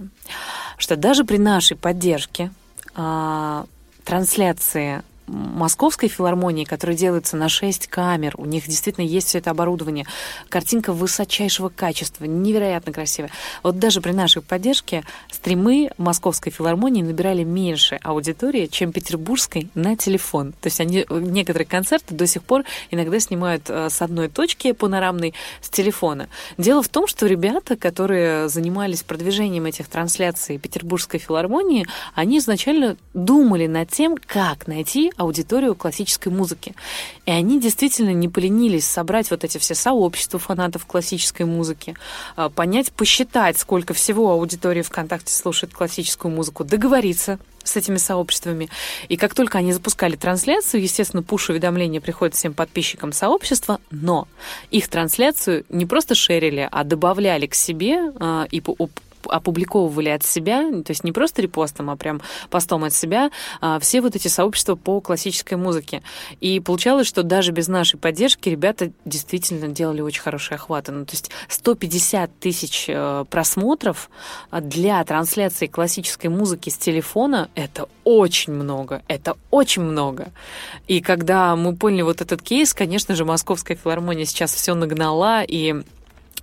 [0.76, 2.50] что даже при нашей поддержке
[4.04, 10.06] трансляции Московской филармонии, которые делаются на 6 камер, у них действительно есть все это оборудование,
[10.48, 13.30] картинка высочайшего качества, невероятно красивая.
[13.62, 20.52] Вот даже при нашей поддержке стримы Московской филармонии набирали меньше аудитории, чем петербургской на телефон.
[20.52, 25.34] То есть они некоторые концерты до сих пор иногда снимают э, с одной точки панорамной
[25.60, 26.28] с телефона.
[26.58, 33.66] Дело в том, что ребята, которые занимались продвижением этих трансляций Петербургской филармонии, они изначально думали
[33.66, 36.74] над тем, как найти аудиторию классической музыки.
[37.26, 41.96] И они действительно не поленились собрать вот эти все сообщества фанатов классической музыки,
[42.36, 48.68] а, понять, посчитать, сколько всего аудитории ВКонтакте слушает классическую музыку, договориться с этими сообществами.
[49.08, 54.28] И как только они запускали трансляцию, естественно, пуш-уведомления приходят всем подписчикам сообщества, но
[54.70, 58.60] их трансляцию не просто шерили, а добавляли к себе э, и
[59.28, 63.30] опубликовывали от себя, то есть не просто репостом, а прям постом от себя,
[63.60, 66.02] а, все вот эти сообщества по классической музыке.
[66.40, 70.92] И получалось, что даже без нашей поддержки ребята действительно делали очень хорошие охваты.
[70.92, 74.10] Ну, то есть 150 тысяч э, просмотров
[74.50, 80.32] для трансляции классической музыки с телефона— это очень много, это очень много.
[80.88, 85.82] И когда мы поняли вот этот кейс, конечно же, Московская филармония сейчас все нагнала, и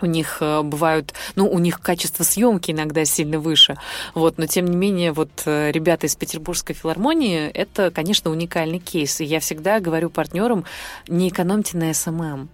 [0.01, 3.77] у них э, бывают, ну, у них качество съемки иногда сильно выше,
[4.13, 9.21] вот, но тем не менее, вот э, ребята из Петербургской филармонии, это, конечно, уникальный кейс,
[9.21, 10.65] и я всегда говорю партнерам,
[11.07, 12.49] не экономьте на СММ,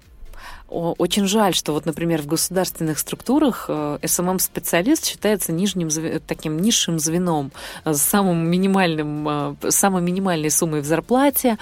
[0.70, 3.70] очень жаль, что вот, например, в государственных структурах
[4.04, 5.90] СММ-специалист считается нижним,
[6.28, 7.52] таким низшим звеном
[7.84, 11.58] с самым минимальным, самой минимальной суммой в зарплате,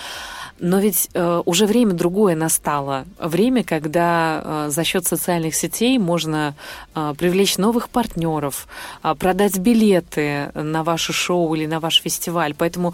[0.59, 3.05] но ведь э, уже время другое настало.
[3.19, 6.55] Время, когда э, за счет социальных сетей можно
[6.95, 8.67] э, привлечь новых партнеров,
[9.03, 12.53] э, продать билеты на ваше шоу или на ваш фестиваль.
[12.57, 12.93] Поэтому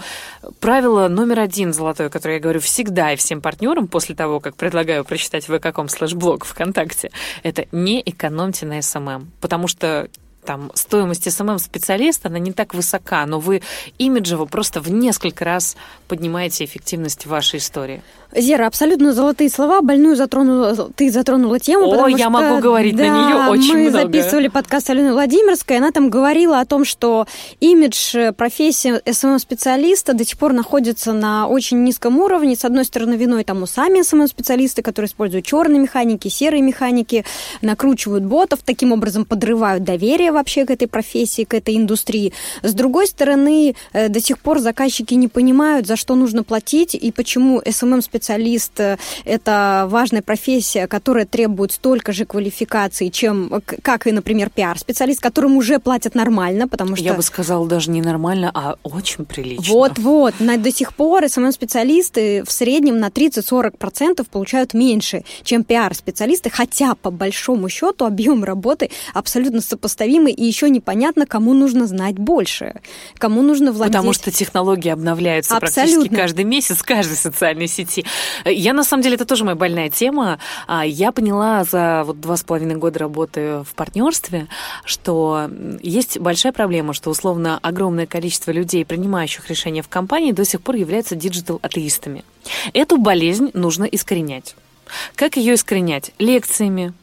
[0.59, 5.03] правило номер один золотое, которое я говорю всегда и всем партнерам после того, как предлагаю
[5.03, 7.11] прочитать vk.com слэш блог ВКонтакте,
[7.43, 9.31] это не экономьте на СММ.
[9.41, 10.09] Потому что
[10.45, 13.61] там стоимость СММ-специалиста, она не так высока, но вы
[13.97, 15.75] имиджево просто в несколько раз
[16.07, 18.01] поднимаете эффективность вашей истории.
[18.35, 19.81] Зера, абсолютно золотые слова.
[19.81, 21.91] Больную затронула, ты затронула тему.
[21.91, 23.97] О, я что, могу говорить да, на нее очень мы много.
[23.97, 27.25] Мы записывали подкаст Алены Владимирской, она там говорила о том, что
[27.59, 32.55] имидж э, профессии СММ-специалиста до сих пор находится на очень низком уровне.
[32.55, 37.25] С одной стороны, виной тому сами СММ-специалисты, которые используют черные механики, серые механики,
[37.61, 42.33] накручивают ботов, таким образом подрывают доверие вообще к этой профессии, к этой индустрии.
[42.63, 47.11] С другой стороны, э, до сих пор заказчики не понимают, за что нужно платить и
[47.11, 54.11] почему СММ-специалисты специалист э,– это важная профессия, которая требует столько же квалификации, чем, как и,
[54.11, 57.05] например, пиар-специалист, которому уже платят нормально, потому что...
[57.05, 59.73] Я бы сказала, даже не нормально, а очень прилично.
[59.73, 60.35] Вот-вот.
[60.39, 67.69] До сих пор СММ-специалисты в среднем на 30-40% получают меньше, чем пиар-специалисты, хотя, по большому
[67.69, 69.61] счету, объем работы абсолютно
[70.19, 72.75] сопоставимый, и еще непонятно, кому нужно знать больше,
[73.17, 73.95] кому нужно владеть...
[73.95, 75.95] Потому что технологии обновляются Абсолютно.
[75.95, 78.05] практически каждый месяц, каждой социальной сети.
[78.45, 80.39] Я, на самом деле, это тоже моя больная тема.
[80.67, 84.47] А, я поняла за вот два с половиной года работы в партнерстве,
[84.85, 85.49] что
[85.81, 90.75] есть большая проблема, что условно огромное количество людей, принимающих решения в компании, до сих пор
[90.75, 92.23] являются диджитал-атеистами.
[92.73, 94.55] Эту болезнь нужно искоренять.
[95.15, 96.11] Как ее искоренять?
[96.17, 96.93] Лекциями,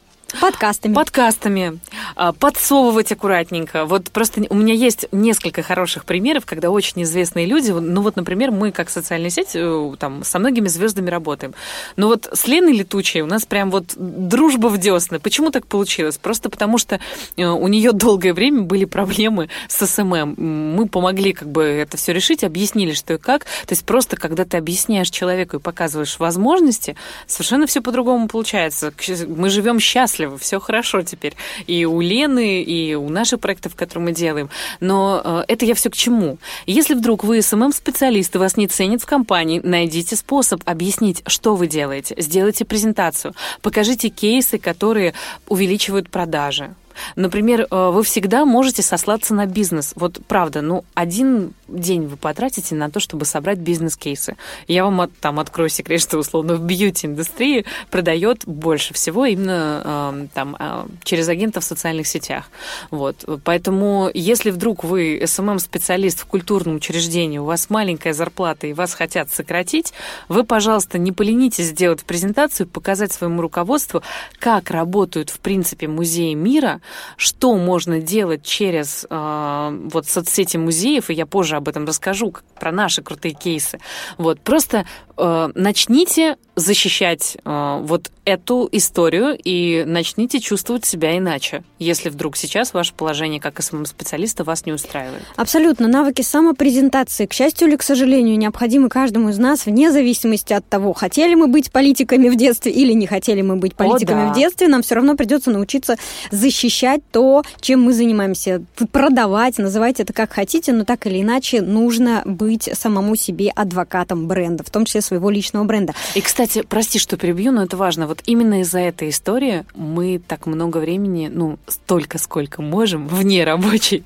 [0.40, 0.92] Подкастами.
[0.92, 1.78] Подкастами.
[2.16, 3.84] А, подсовывать аккуратненько.
[3.84, 8.50] Вот просто у меня есть несколько хороших примеров, когда очень известные люди, ну вот, например,
[8.50, 11.54] мы как социальная сеть э, там со многими звездами работаем.
[11.94, 15.20] Но вот с Леной Летучей у нас прям вот дружба в десны.
[15.20, 16.18] Почему так получилось?
[16.18, 16.98] Просто потому что
[17.36, 20.34] э, у нее долгое время были проблемы с СММ.
[20.38, 23.44] Мы помогли как бы это все решить, объяснили, что и как.
[23.44, 26.96] То есть просто когда ты объясняешь человеку и показываешь возможности,
[27.28, 28.92] совершенно все по-другому получается.
[29.28, 31.34] Мы живем счастливо счастливы, все хорошо теперь.
[31.66, 34.50] И у Лены, и у наших проектов, которые мы делаем.
[34.80, 36.38] Но э, это я все к чему?
[36.66, 41.66] Если вдруг вы СММ-специалист и вас не ценят в компании, найдите способ объяснить, что вы
[41.66, 42.14] делаете.
[42.18, 43.34] Сделайте презентацию.
[43.62, 45.14] Покажите кейсы, которые
[45.48, 46.74] увеличивают продажи.
[47.14, 49.92] Например, э, вы всегда можете сослаться на бизнес.
[49.96, 54.36] Вот правда, ну, один день вы потратите на то, чтобы собрать бизнес-кейсы.
[54.68, 60.26] Я вам от, там открою секрет, что условно в бьюти-индустрии продает больше всего именно э,
[60.34, 62.50] там э, через агентов в социальных сетях.
[62.90, 63.24] Вот.
[63.44, 69.30] Поэтому, если вдруг вы СММ-специалист в культурном учреждении, у вас маленькая зарплата и вас хотят
[69.30, 69.92] сократить,
[70.28, 74.02] вы, пожалуйста, не поленитесь сделать презентацию, показать своему руководству,
[74.38, 76.80] как работают, в принципе, музеи мира,
[77.16, 82.72] что можно делать через э, вот соцсети музеев, и я позже об этом расскажу, про
[82.72, 83.78] наши крутые кейсы.
[84.18, 84.86] Вот, просто
[85.18, 92.94] начните защищать э, вот эту историю и начните чувствовать себя иначе, если вдруг сейчас ваше
[92.94, 95.22] положение как СММ-специалиста вас не устраивает.
[95.36, 95.86] Абсолютно.
[95.86, 100.94] Навыки самопрезентации, к счастью или к сожалению, необходимы каждому из нас вне зависимости от того,
[100.94, 104.32] хотели мы быть политиками в детстве или не хотели мы быть политиками О, да.
[104.32, 105.96] в детстве, нам все равно придется научиться
[106.30, 112.22] защищать то, чем мы занимаемся, продавать, называйте это как хотите, но так или иначе нужно
[112.24, 115.94] быть самому себе адвокатом бренда, в том числе своего личного бренда.
[116.14, 118.06] И, кстати, прости, что перебью, но это важно.
[118.06, 124.04] Вот именно из-за этой истории мы так много времени, ну, столько, сколько можем, вне рабочей,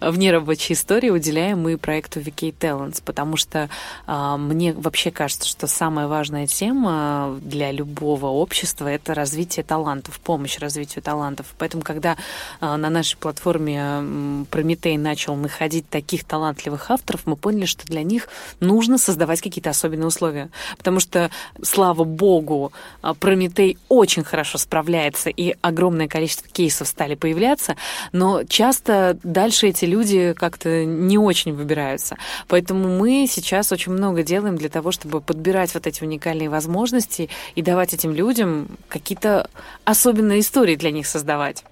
[0.00, 3.68] вне рабочей истории уделяем мы проекту VK Talents, потому что
[4.06, 10.58] а, мне вообще кажется, что самая важная тема для любого общества— это развитие талантов, помощь
[10.58, 11.46] развитию талантов.
[11.58, 12.16] Поэтому, когда
[12.60, 18.28] а, на нашей платформе Прометей начал находить таких талантливых авторов, мы поняли, что для них
[18.60, 20.41] нужно создавать какие-то особенные условия.
[20.78, 21.30] Потому что,
[21.62, 27.76] слава богу, а, Прометей очень хорошо справляется, и огромное количество кейсов стали появляться,
[28.12, 32.16] но часто дальше эти люди как-то не очень выбираются.
[32.48, 37.62] Поэтому мы сейчас очень много делаем для того, чтобы подбирать вот эти уникальные возможности и
[37.62, 39.48] давать этим людям какие-то
[39.84, 41.64] особенные истории для них создавать.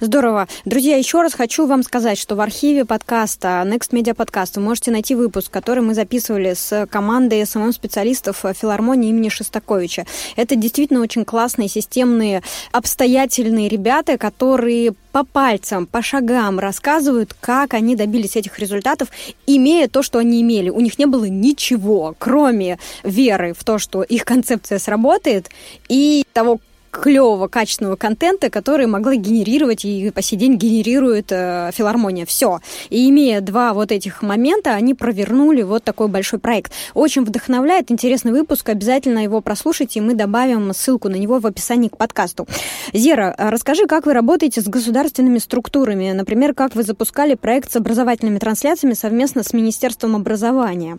[0.00, 0.48] Здорово.
[0.64, 4.90] Друзья, еще раз хочу вам сказать, что в архиве подкаста Next Media Podcast вы можете
[4.90, 10.06] найти выпуск, который мы записывали с командой СММ-специалистов филармонии имени Шестаковича.
[10.36, 12.42] Это действительно очень классные, системные,
[12.72, 19.08] обстоятельные ребята, которые по пальцам, по шагам рассказывают, как они добились этих результатов,
[19.46, 20.68] имея то, что они имели.
[20.68, 25.48] У них не было ничего, кроме веры в то, что их концепция сработает,
[25.88, 26.60] и того,
[27.00, 32.26] клевого, качественного контента, который могла генерировать и по сей день генерирует э, филармония.
[32.26, 32.60] Все.
[32.90, 36.72] И имея два вот этих момента, они провернули вот такой большой проект.
[36.94, 41.88] Очень вдохновляет, интересный выпуск, обязательно его прослушайте, и мы добавим ссылку на него в описании
[41.88, 42.46] к подкасту.
[42.92, 48.38] Зера, расскажи, как вы работаете с государственными структурами, например, как вы запускали проект с образовательными
[48.38, 50.98] трансляциями совместно с Министерством образования?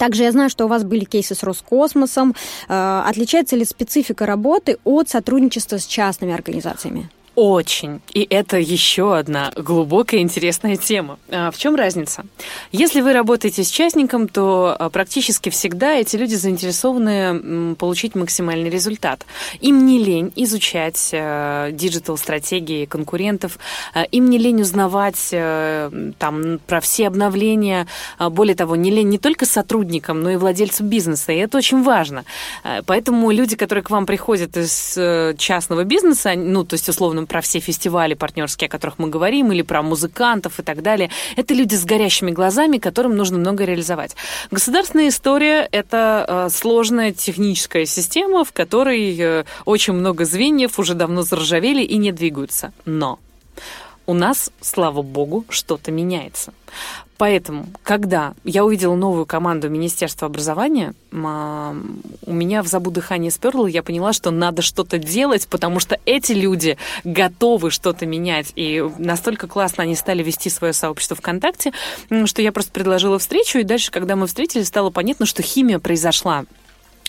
[0.00, 2.34] Также я знаю, что у вас были кейсы с Роскосмосом.
[2.70, 7.10] Э, отличается ли специфика работы от сотрудничества с частными организациями?
[7.36, 8.00] Очень.
[8.12, 11.18] И это еще одна глубокая интересная тема.
[11.30, 12.26] А в чем разница?
[12.72, 19.24] Если вы работаете с частником, то а, практически всегда эти люди заинтересованы получить максимальный результат.
[19.60, 23.58] Им не лень изучать э, диджитал-стратегии конкурентов,
[23.94, 27.86] э, им не лень узнавать э, там, про все обновления.
[28.18, 31.30] А, более того, не лень не только сотрудникам, но и владельцу бизнеса.
[31.32, 32.24] И это очень важно.
[32.86, 34.98] Поэтому люди, которые к вам приходят из
[35.38, 39.62] частного бизнеса, ну, то есть, условно, про все фестивали партнерские, о которых мы говорим, или
[39.62, 41.10] про музыкантов и так далее.
[41.36, 44.16] Это люди с горящими глазами, которым нужно много реализовать.
[44.50, 51.22] Государственная история— это э, сложная техническая система, в которой э, очень много звеньев уже давно
[51.22, 52.72] заржавели и не двигаются.
[52.84, 53.18] Но
[54.10, 56.52] у нас, слава богу, что-то меняется.
[57.16, 63.84] Поэтому, когда я увидела новую команду Министерства образования, у меня в забу дыхание сперло, я
[63.84, 68.52] поняла, что надо что-то делать, потому что эти люди готовы что-то менять.
[68.56, 71.72] И настолько классно они стали вести свое сообщество ВКонтакте,
[72.24, 76.46] что я просто предложила встречу, и дальше, когда мы встретились, стало понятно, что химия произошла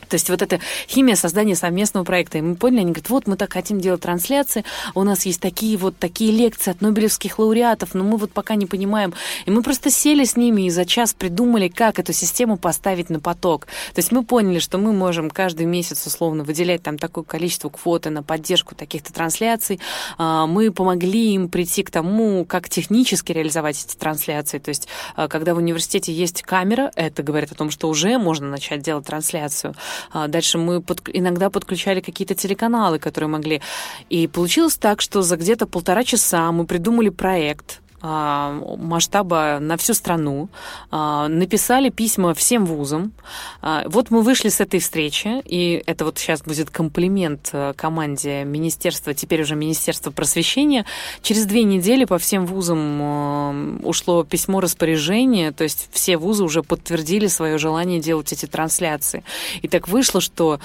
[0.07, 2.37] то есть вот эта химия создания совместного проекта.
[2.37, 4.63] И мы поняли, они говорят, вот мы так хотим делать трансляции,
[4.95, 8.65] у нас есть такие вот такие лекции от нобелевских лауреатов, но мы вот пока не
[8.65, 9.13] понимаем.
[9.45, 13.19] И мы просто сели с ними и за час придумали, как эту систему поставить на
[13.19, 13.65] поток.
[13.93, 18.09] То есть мы поняли, что мы можем каждый месяц условно выделять там такое количество квоты
[18.09, 19.79] на поддержку таких-то трансляций.
[20.17, 24.59] А, мы помогли им прийти к тому, как технически реализовать эти трансляции.
[24.59, 28.47] То есть а, когда в университете есть камера, это говорит о том, что уже можно
[28.47, 29.75] начать делать трансляцию.
[30.11, 33.61] А, дальше мы под, иногда подключали какие-то телеканалы, которые могли.
[34.09, 40.49] И получилось так, что за где-то полтора часа мы придумали проект, масштаба на всю страну,
[40.89, 43.13] а, написали письма всем вузам.
[43.61, 48.43] А, вот мы вышли с этой встречи, и это вот сейчас будет комплимент э, команде
[48.43, 50.85] Министерства, теперь уже Министерства просвещения.
[51.21, 56.63] Через две недели по всем вузам э, ушло письмо распоряжения, то есть все вузы уже
[56.63, 59.23] подтвердили свое желание делать эти трансляции.
[59.61, 60.59] И так вышло, что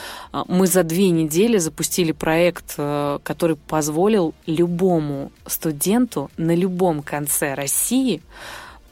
[0.48, 7.54] мы за две недели запустили проект, э, который позволил любому студенту на любом конце конце
[7.54, 8.22] России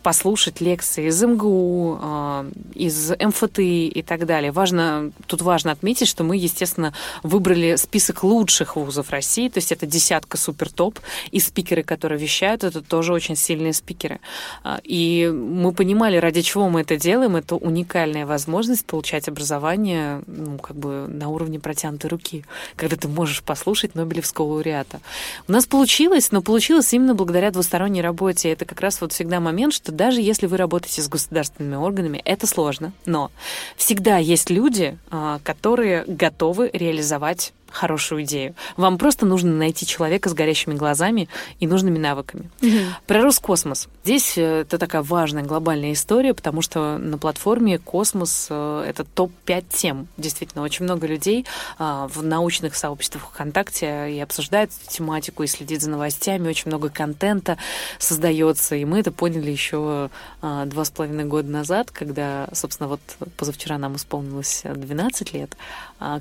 [0.04, 4.52] послушать лекции из МГУ, а, из МФТ и так далее.
[4.52, 6.92] Важно, тут важно отметить, что мы, естественно,
[7.22, 11.00] выбрали список лучших вузов России, то есть это десятка супер-топ,
[11.30, 14.20] и спикеры, которые вещают, это тоже очень сильные спикеры.
[14.62, 20.58] А, и мы понимали, ради чего мы это делаем, это уникальная возможность получать образование ну,
[20.58, 22.44] как бы на уровне протянутой руки,
[22.76, 25.00] когда ты можешь послушать Нобелевского лауреата.
[25.48, 28.50] У нас получилось, но получилось именно благодаря двусторонней работе.
[28.50, 32.46] Это как раз вот всегда момент, что даже если вы работаете с государственными органами, это
[32.46, 33.30] сложно, но
[33.76, 38.54] всегда есть люди, а, которые готовы реализовать хорошую идею.
[38.76, 41.28] Вам просто нужно найти человека с горящими глазами
[41.60, 42.50] и нужными навыками.
[42.62, 42.78] Угу.
[43.06, 43.88] Про Роскосмос.
[44.04, 49.64] Здесь э, это такая важная глобальная история, потому что на платформе космос э, это топ-5
[49.70, 50.08] тем.
[50.16, 51.46] Действительно, очень много людей
[51.78, 56.88] а, в научных сообществах ВКонтакте и обсуждают эту тематику, и следит за новостями, очень много
[56.88, 57.58] контента
[57.98, 58.76] создается.
[58.76, 60.10] И мы это поняли еще
[60.40, 63.00] а, два с половиной года назад, когда, собственно, вот
[63.36, 65.56] позавчера нам исполнилось 12 лет,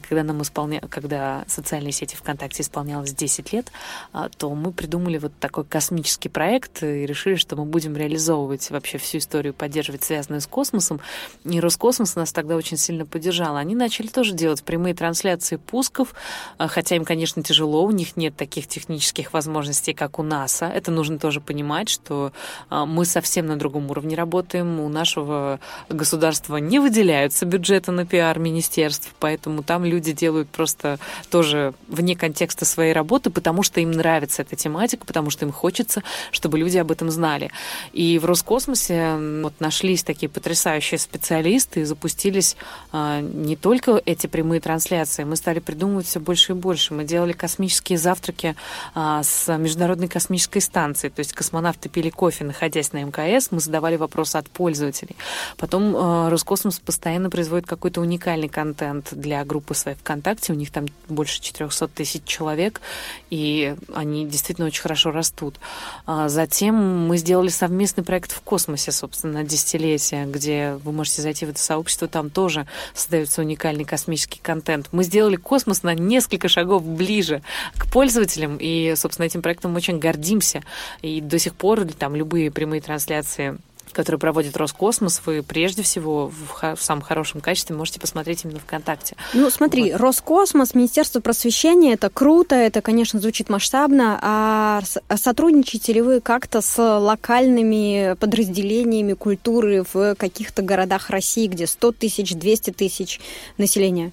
[0.08, 0.82] когда нам исполня...
[0.90, 3.72] когда социальные сети ВКонтакте исполнялось 10 лет,
[4.12, 8.98] а, то мы придумали вот такой космический проект и решили, что мы будем реализовывать вообще
[8.98, 11.00] всю историю, поддерживать связанную с космосом.
[11.44, 13.56] И Роскосмос нас тогда очень сильно поддержал.
[13.56, 16.14] Они начали тоже делать прямые трансляции пусков,
[16.58, 20.66] а, хотя им, конечно, тяжело, у них нет таких технических возможностей, как у НАСА.
[20.66, 22.32] Это нужно тоже понимать, что
[22.70, 24.80] мы совсем на другом уровне работаем.
[24.80, 25.60] У нашего
[25.90, 30.99] государства не выделяются бюджеты на пиар министерств, поэтому там люди делают просто
[31.32, 36.03] тоже вне контекста своей работы, потому что им нравится эта тематика, потому что им хочется,
[36.32, 37.49] чтобы люди об этом знали.
[37.91, 42.55] И в Роскосмосе вот нашлись такие потрясающие специалисты и запустились
[42.91, 46.93] а, не только эти прямые трансляции, мы стали придумывать все больше и больше.
[46.93, 48.55] Мы делали космические завтраки
[48.93, 53.95] а, с Международной космической станцией, то есть космонавты пили кофе, находясь на МКС, мы задавали
[53.95, 55.15] вопросы от пользователей.
[55.57, 60.88] Потом а, Роскосмос постоянно производит какой-то уникальный контент для группы своей ВКонтакте, у них там
[61.08, 62.82] больше 400 тысяч человек,
[63.30, 65.60] и они действительно очень хорошо растут.
[66.08, 71.45] А затем мы сделали совместный проект в космосе, собственно, на десятилетие, где вы можете зайти
[71.45, 74.88] в это сообщество, там тоже создается уникальный космический контент.
[74.91, 77.43] Мы сделали космос на несколько шагов ближе
[77.78, 80.64] к пользователям, и, собственно, этим проектом мы очень гордимся.
[81.04, 83.60] И до сих пор там любые прямые трансляции
[83.94, 89.16] который проводит Роскосмос, вы прежде всего в, в самом хорошем качестве можете посмотреть именно ВКонтакте.
[89.34, 90.02] Ну, смотри, вот.
[90.02, 96.62] Роскосмос, Министерство просвещения, это круто, это, конечно, звучит масштабно, а, а сотрудничаете ли вы как-то
[96.62, 103.20] с локальными подразделениями культуры в каких-то городах России, где 100 тысяч, 200 тысяч
[103.58, 104.12] населения?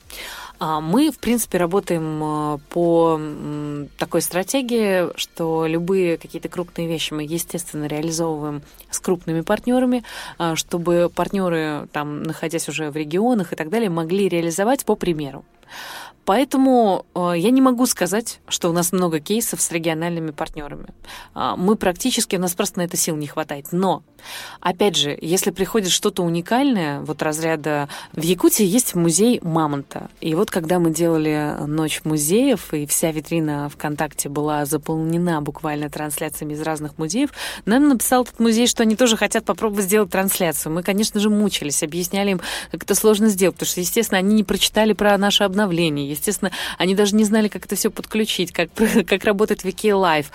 [0.61, 3.19] А мы, в принципе, работаем э, по
[3.97, 10.05] такой стратегии, что любые какие-то крупные вещи мы, естественно, реализовываем с крупными партнерами,
[10.37, 15.47] а, чтобы партнеры, там, находясь уже в регионах и так далее, могли реализовать по примеру.
[16.31, 20.87] Поэтому э, я не могу сказать, что у нас много кейсов с региональными партнерами.
[21.35, 23.67] Э, мы практически, у нас просто на это сил не хватает.
[23.73, 24.05] Но,
[24.61, 27.89] опять же, если приходит что-то уникальное, вот разряда...
[28.13, 30.09] В Якутии есть музей Мамонта.
[30.21, 36.53] И вот когда мы делали Ночь музеев, и вся витрина ВКонтакте была заполнена буквально трансляциями
[36.53, 37.31] из разных музеев,
[37.65, 40.73] нам написал этот музей, что они тоже хотят попробовать сделать трансляцию.
[40.75, 42.41] Мы, конечно же, мучились, объясняли им,
[42.71, 46.95] как это сложно сделать, потому что, естественно, они не прочитали про наше обновление Естественно, они
[46.95, 48.71] даже не знали, как это все подключить, как,
[49.07, 50.27] как работает Wiki Live.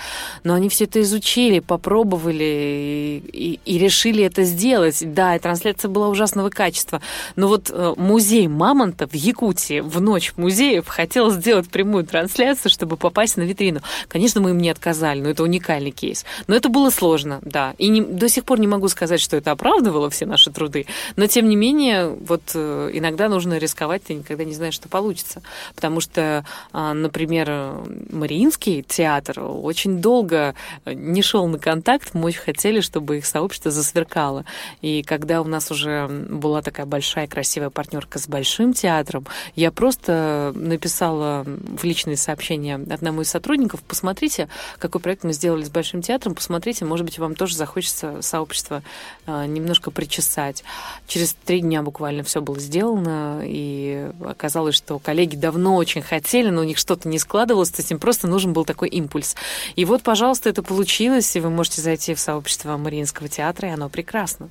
[0.44, 5.02] Но они все это изучили, попробовали и, и, и решили это сделать.
[5.14, 7.02] Да, и трансляция была ужасного качества.
[7.36, 12.98] Но вот э, музей Мамонта в Якутии в ночь музеев хотел сделать прямую трансляцию, чтобы
[12.98, 13.82] попасть на витрину.
[14.08, 16.26] Конечно, мы им не отказали, но это уникальный кейс.
[16.48, 17.74] Но это было сложно, да.
[17.78, 20.86] И не, до сих пор не могу сказать, что это оправдывало все наши труды.
[21.16, 25.15] Но, тем не менее, вот э, иногда нужно рисковать, ты никогда не знаешь, что получится
[25.76, 30.56] потому что, а, например, Мариинский театр очень долго
[30.86, 34.46] не шел на контакт, мы очень хотели, чтобы их сообщество засверкало.
[34.82, 40.52] И когда у нас уже была такая большая красивая партнерка с Большим театром, я просто
[40.56, 44.50] написала в личные сообщения одному из сотрудников, посмотрите,
[44.80, 48.84] какой проект мы сделали с Большим театром, посмотрите, может быть, вам тоже захочется сообщество
[49.26, 50.64] а, немножко причесать.
[51.08, 56.62] Через три дня буквально все было сделано, и оказалось, что коллеги давно очень хотели, но
[56.62, 59.36] у них что-то не складывалось, то есть им просто нужен был такой импульс.
[59.76, 63.88] И вот, пожалуйста, это получилось, и вы можете зайти в сообщество Мариинского театра, и оно
[63.90, 64.50] прекрасно.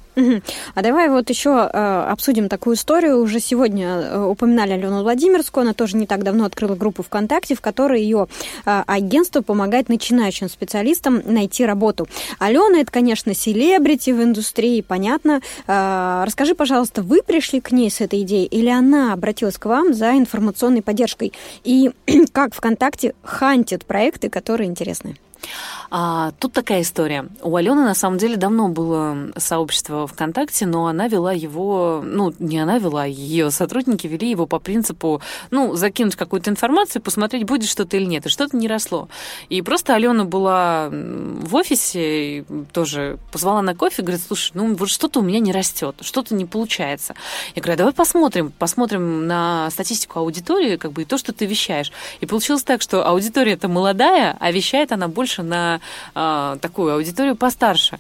[0.75, 3.21] А давай вот еще э, обсудим такую историю.
[3.21, 7.61] Уже сегодня э, упоминали Алену Владимирскую, она тоже не так давно открыла группу ВКонтакте, в
[7.61, 8.29] которой ее
[8.65, 12.07] э, агентство помогает начинающим специалистам найти работу.
[12.39, 15.41] Алена, это, конечно, селебрити в индустрии, понятно.
[15.67, 20.13] Расскажи, пожалуйста, вы пришли к ней с этой идеей, или она обратилась к вам за
[20.45, 21.33] информационной поддержкой?
[21.65, 21.91] И
[22.33, 25.17] как ВКонтакте хантит проекты, которые интересны.
[25.91, 27.27] А, тут такая история.
[27.43, 32.59] У Алены на самом деле давно было сообщество ВКонтакте, но она вела его, ну, не
[32.59, 37.97] она вела, ее сотрудники вели его по принципу, ну, закинуть какую-то информацию, посмотреть, будет что-то
[37.97, 38.27] или нет.
[38.27, 39.09] И что-то не росло.
[39.49, 44.89] И просто Алена была в офисе, и тоже позвала на кофе, говорит, слушай, ну, вот
[44.89, 47.15] что-то у меня не растет, что-то не получается.
[47.55, 51.47] Я говорю, «А давай посмотрим, посмотрим на статистику аудитории, как бы, и то, что ты
[51.47, 51.93] вещаешь.
[52.21, 55.81] И получилось так, что аудитория это молодая, а вещает она больше на
[56.15, 57.99] э, такую аудиторию постарше.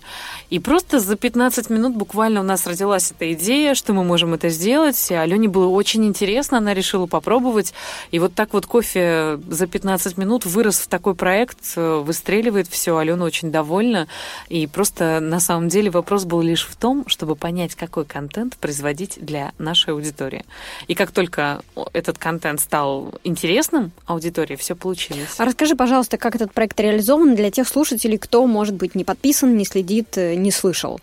[0.50, 4.48] И просто за 15 минут буквально у нас родилась эта идея, что мы можем это
[4.48, 5.10] сделать.
[5.10, 7.74] И Алене было очень интересно, она решила попробовать.
[8.10, 12.96] И вот так вот кофе за 15 минут вырос в такой проект, э, выстреливает все.
[12.96, 14.08] Алена очень довольна.
[14.48, 19.18] И просто на самом деле вопрос был лишь в том, чтобы понять, какой контент производить
[19.20, 20.44] для нашей аудитории.
[20.88, 21.62] И как только
[21.92, 25.34] этот контент стал интересным аудитории, все получилось.
[25.38, 29.56] А расскажи, пожалуйста, как этот проект реализован для тех слушателей, кто, может быть, не подписан,
[29.56, 31.00] не следит, э, не слышал?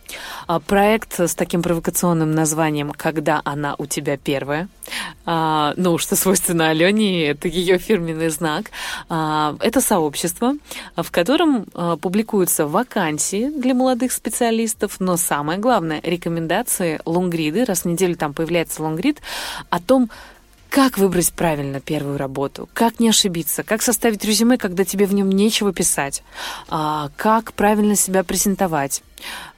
[0.47, 4.67] А, проект с таким провокационным названием «Когда она у тебя первая».
[5.26, 8.72] А, ну, что свойственно Алене, это ее фирменный знак.
[9.09, 10.53] А, это сообщество,
[10.95, 11.65] в котором
[12.01, 18.84] публикуются вакансии для молодых специалистов, но самое главное, рекомендации, лонгриды, раз в неделю там появляется
[18.84, 19.22] лонгрид,
[19.69, 20.09] о том,
[20.72, 22.69] как выбрать правильно первую работу?
[22.74, 23.61] Как не ошибиться?
[23.61, 26.24] Как составить резюме, когда тебе в нем нечего писать?
[26.69, 29.03] А, как правильно себя презентовать?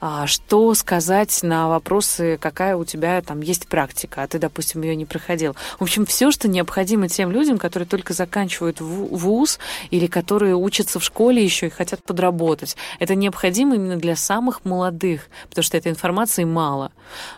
[0.00, 4.96] А, что сказать на вопросы, какая у тебя там есть практика, а ты, допустим, ее
[4.96, 5.54] не проходил?
[5.78, 9.60] В общем, все, что необходимо тем людям, которые только заканчивают вуз
[9.90, 12.76] или которые учатся в школе еще и хотят подработать.
[12.98, 16.90] Это необходимо именно для самых молодых, потому что этой информации мало.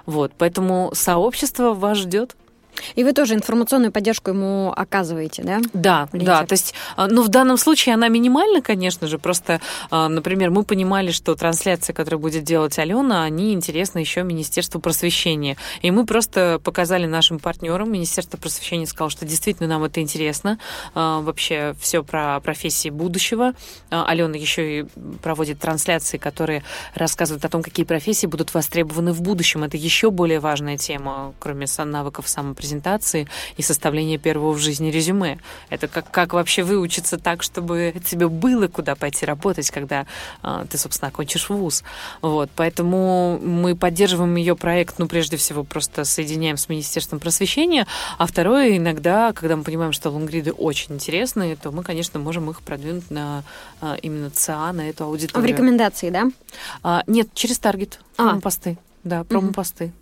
[0.07, 2.37] Вот, поэтому сообщество вас ждет.
[2.95, 5.61] И вы тоже информационную поддержку ему оказываете, да?
[5.73, 6.27] Да, Лидер?
[6.27, 6.47] да.
[6.47, 9.19] То есть, а, ну, в данном случае она минимальна, конечно же.
[9.19, 9.61] Просто,
[9.91, 15.57] а, например, мы понимали, что трансляции, которые будет делать Алена, они интересны еще Министерству просвещения.
[15.83, 17.91] И мы просто показали нашим партнерам.
[17.91, 20.59] Министерство просвещения сказало, что действительно нам это интересно.
[20.95, 23.53] А, вообще все про профессии будущего.
[23.91, 24.87] Алена еще и
[25.23, 26.63] проводит трансляции, которые
[26.95, 29.65] рассказывают о том, какие профессии будут востребованы в будущем.
[29.65, 35.39] Это еще более важная тема, кроме навыков самопрезентации презентации и составления первого в жизни резюме.
[35.71, 40.07] Это как, как вообще выучиться так, чтобы тебе было куда пойти работать, когда
[40.43, 41.83] э, ты, собственно, окончишь вуз.
[42.23, 47.87] Вот, поэтому мы поддерживаем ее проект, ну, прежде всего, просто соединяем с Министерством просвещения,
[48.19, 52.61] а второе, иногда, когда мы понимаем, что лонгриды очень интересные, то мы, конечно, можем их
[52.61, 53.43] продвинуть на
[53.81, 55.43] э, именно ЦА, на эту аудиторию.
[55.43, 56.31] В рекомендации, да?
[56.83, 58.25] А, нет, через таргет, а.
[58.25, 58.77] промо-посты.
[59.05, 59.93] Да, промо-посты.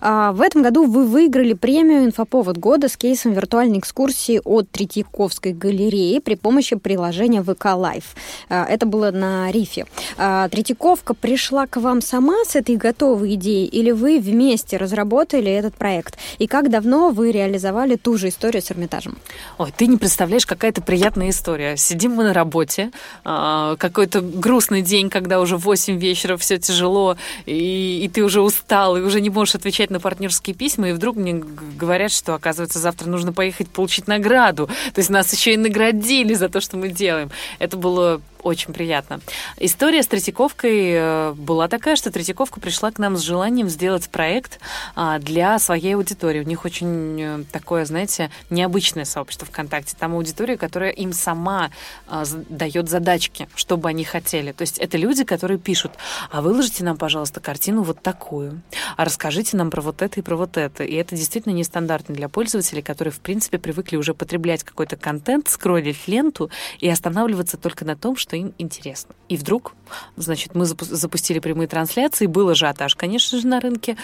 [0.00, 5.52] А, в этом году вы выиграли премию «Инфоповод года» с кейсом виртуальной экскурсии от Третьяковской
[5.52, 8.14] галереи при помощи приложения VK Live.
[8.48, 9.86] А, это было на Рифе.
[10.16, 15.74] А, Третьяковка пришла к вам сама с этой готовой идеей или вы вместе разработали этот
[15.74, 16.18] проект?
[16.38, 19.18] И как давно вы реализовали ту же историю с Эрмитажем?
[19.58, 21.76] Ой, ты не представляешь, какая это приятная история.
[21.76, 22.90] Сидим мы на работе,
[23.22, 27.16] какой-то грустный день, когда уже 8 вечера, все тяжело,
[27.46, 31.16] и, и ты уже устал, и уже не можешь отвечать на партнерские письма, и вдруг
[31.16, 34.68] мне говорят, что, оказывается, завтра нужно поехать получить награду.
[34.94, 37.30] То есть нас еще и наградили за то, что мы делаем.
[37.58, 39.20] Это было очень приятно.
[39.58, 44.60] История с Третьяковкой э, была такая, что Третьяковка пришла к нам с желанием сделать проект
[44.94, 46.40] а, для своей аудитории.
[46.40, 49.96] У них очень э, такое, знаете, необычное сообщество ВКонтакте.
[49.98, 51.70] Там аудитория, которая им сама
[52.06, 54.52] а, дает задачки, что бы они хотели.
[54.52, 55.92] То есть это люди, которые пишут,
[56.30, 58.60] а выложите нам, пожалуйста, картину вот такую,
[58.96, 60.84] а расскажите нам про вот это и про вот это.
[60.84, 66.06] И это действительно нестандартно для пользователей, которые, в принципе, привыкли уже потреблять какой-то контент, скроллить
[66.06, 69.14] ленту и останавливаться только на том, что что им интересно.
[69.28, 69.74] И вдруг,
[70.16, 73.96] значит, мы запустили прямые трансляции, был ажиотаж, конечно же, на рынке.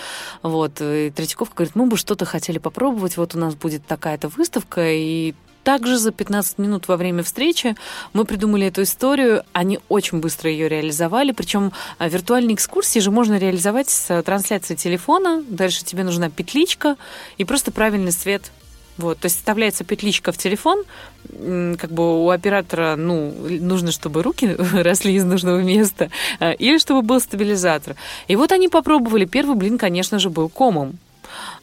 [0.42, 4.82] Вот, и Третьяковка говорит, мы бы что-то хотели попробовать, вот у нас будет такая-то выставка,
[4.88, 7.76] и также за 15 минут во время встречи
[8.12, 9.42] мы придумали эту историю.
[9.52, 11.32] Они очень быстро ее реализовали.
[11.32, 15.44] Причем а, виртуальные экскурсии же можно реализовать с трансляцией телефона.
[15.46, 16.96] Дальше тебе нужна петличка
[17.36, 18.50] и просто правильный свет
[18.98, 20.84] вот, то есть вставляется петличка в телефон,
[21.28, 27.02] как бы у оператора, ну, нужно, чтобы руки росли из нужного места, а, или чтобы
[27.02, 27.96] был стабилизатор.
[28.28, 29.24] И вот они попробовали.
[29.24, 30.98] Первый блин, конечно же, был комом.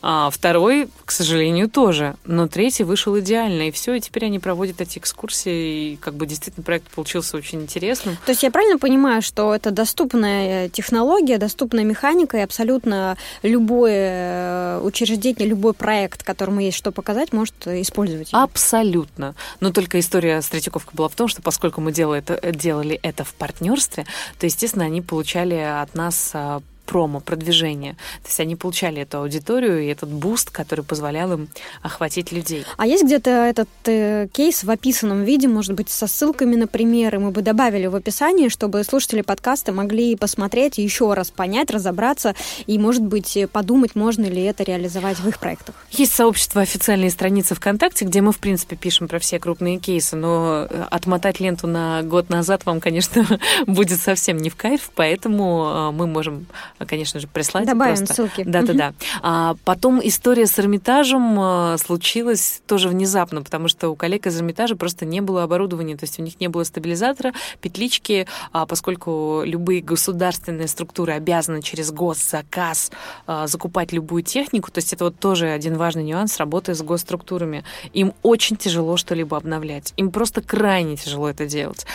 [0.01, 2.15] А второй, к сожалению, тоже.
[2.25, 3.67] Но третий вышел идеально.
[3.67, 5.93] И все, и теперь они проводят эти экскурсии.
[5.93, 8.17] И как бы действительно проект получился очень интересным.
[8.25, 14.81] То есть я правильно понимаю, что это доступная технология, доступная механика, и абсолютно любое э,
[14.83, 18.31] учреждение, любой проект, которому есть что показать, может использовать?
[18.31, 18.39] Ее?
[18.39, 19.35] Абсолютно.
[19.59, 23.23] Но только история с Третьяковкой была в том, что поскольку мы делали это, делали это
[23.23, 24.05] в партнерстве,
[24.39, 27.93] то, естественно, они получали от нас а, промо, продвижение.
[28.23, 31.49] То есть они получали эту аудиторию и этот буст, который позволял им
[31.83, 32.65] охватить людей.
[32.77, 37.19] А есть где-то этот э, кейс в описанном виде, может быть, со ссылками на примеры,
[37.19, 42.33] мы бы добавили в описании, чтобы слушатели подкаста могли посмотреть, еще раз понять, разобраться
[42.65, 45.75] и, может быть, подумать, можно ли это реализовать в их проектах.
[45.91, 50.67] Есть сообщество официальные страницы ВКонтакте, где мы, в принципе, пишем про все крупные кейсы, но
[50.69, 53.25] э, отмотать ленту на год назад вам, конечно,
[53.67, 56.47] будет совсем не в кайф, поэтому э, мы можем
[56.85, 57.65] конечно же, прислать.
[57.65, 58.13] Добавим просто.
[58.13, 58.43] ссылки.
[58.43, 58.93] Да-да-да.
[59.21, 64.75] А потом история с Эрмитажем э, случилась тоже внезапно, потому что у коллег из Эрмитажа
[64.75, 69.81] просто не было оборудования, то есть у них не было стабилизатора, петлички, а поскольку любые
[69.81, 72.91] государственные структуры обязаны через госзаказ
[73.25, 77.63] а, закупать любую технику, то есть это вот тоже один важный нюанс работы с госструктурами.
[77.93, 79.93] Им очень тяжело что-либо обновлять.
[79.97, 81.85] Им просто крайне тяжело это делать.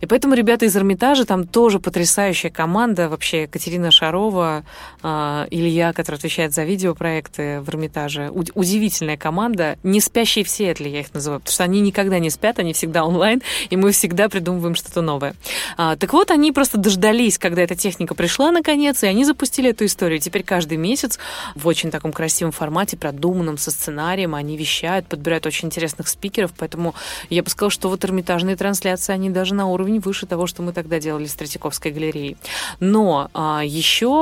[0.00, 4.64] И поэтому ребята из Эрмитажа, там тоже потрясающая команда, вообще Екатерина Шарова, Петрова,
[5.02, 8.30] а, Илья, который отвечает за видеопроекты в Эрмитаже.
[8.30, 9.76] Удивительная команда.
[9.82, 13.04] Не спящие в Сиэтле, я их называю, потому что они никогда не спят, они всегда
[13.04, 15.34] онлайн, и мы всегда придумываем что-то новое.
[15.76, 19.86] А, так вот, они просто дождались, когда эта техника пришла наконец, и они запустили эту
[19.86, 20.20] историю.
[20.20, 21.18] Теперь каждый месяц
[21.56, 26.94] в очень таком красивом формате, продуманном, со сценарием, они вещают, подбирают очень интересных спикеров, поэтому
[27.30, 30.72] я бы сказала, что вот эрмитажные трансляции, они даже на уровне выше того, что мы
[30.72, 32.36] тогда делали с Третьяковской галереей.
[32.78, 34.19] Но а, еще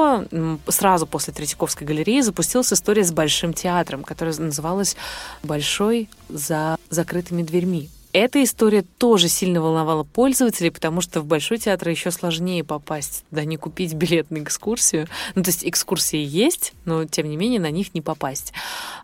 [0.68, 4.96] сразу после Третьяковской галереи запустилась история с Большим театром, которая называлась
[5.42, 7.90] «Большой за закрытыми дверьми».
[8.18, 13.44] Эта история тоже сильно волновала пользователей, потому что в Большой театр еще сложнее попасть, да,
[13.44, 15.06] не купить билет на экскурсию.
[15.36, 18.52] Ну, то есть экскурсии есть, но, тем не менее, на них не попасть.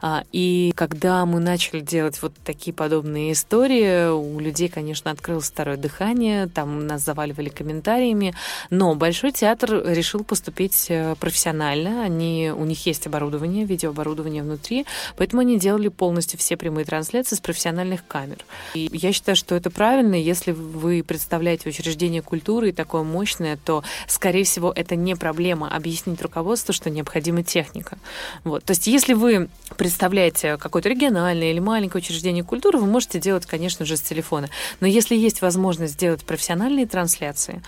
[0.03, 5.77] А, и когда мы начали делать вот такие подобные истории, у людей, конечно, открылось второе
[5.77, 8.35] дыхание, там нас заваливали комментариями,
[8.71, 12.03] но Большой театр решил поступить э, профессионально.
[12.03, 14.87] Они, у них есть оборудование, видеооборудование внутри,
[15.17, 18.39] поэтому они делали полностью все прямые трансляции с профессиональных камер.
[18.75, 20.15] И я считаю, что это правильно.
[20.15, 26.73] Если вы представляете учреждение культуры такое мощное, то, скорее всего, это не проблема объяснить руководству,
[26.73, 27.99] что необходима техника.
[28.45, 28.65] Вот.
[28.65, 33.85] То есть, если вы представляете какое-то региональное или маленькое учреждение культуры, вы можете делать, конечно
[33.85, 34.49] же, с телефона.
[34.81, 37.63] Но если есть возможность сделать профессиональные трансляции,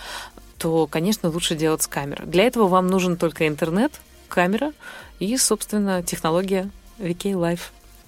[0.58, 2.24] то, конечно, лучше делать с камеры.
[2.24, 3.92] Для этого вам нужен только интернет,
[4.28, 4.72] камера
[5.18, 7.60] и, собственно, технология VK Live.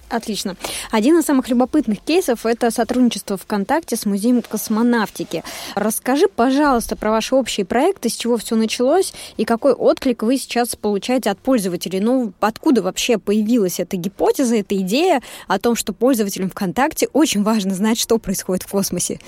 [0.09, 0.55] Отлично.
[0.91, 5.43] Один из самых любопытных кейсов– это сотрудничество ВКонтакте с Музеем космонавтики.
[5.75, 10.75] Расскажи, пожалуйста, про ваши общие проекты, с чего все началось и какой отклик вы сейчас
[10.75, 11.99] получаете от пользователей.
[11.99, 17.75] Ну, откуда вообще появилась эта гипотеза, эта идея о том, что пользователям ВКонтакте очень важно
[17.75, 19.19] знать, что происходит в космосе?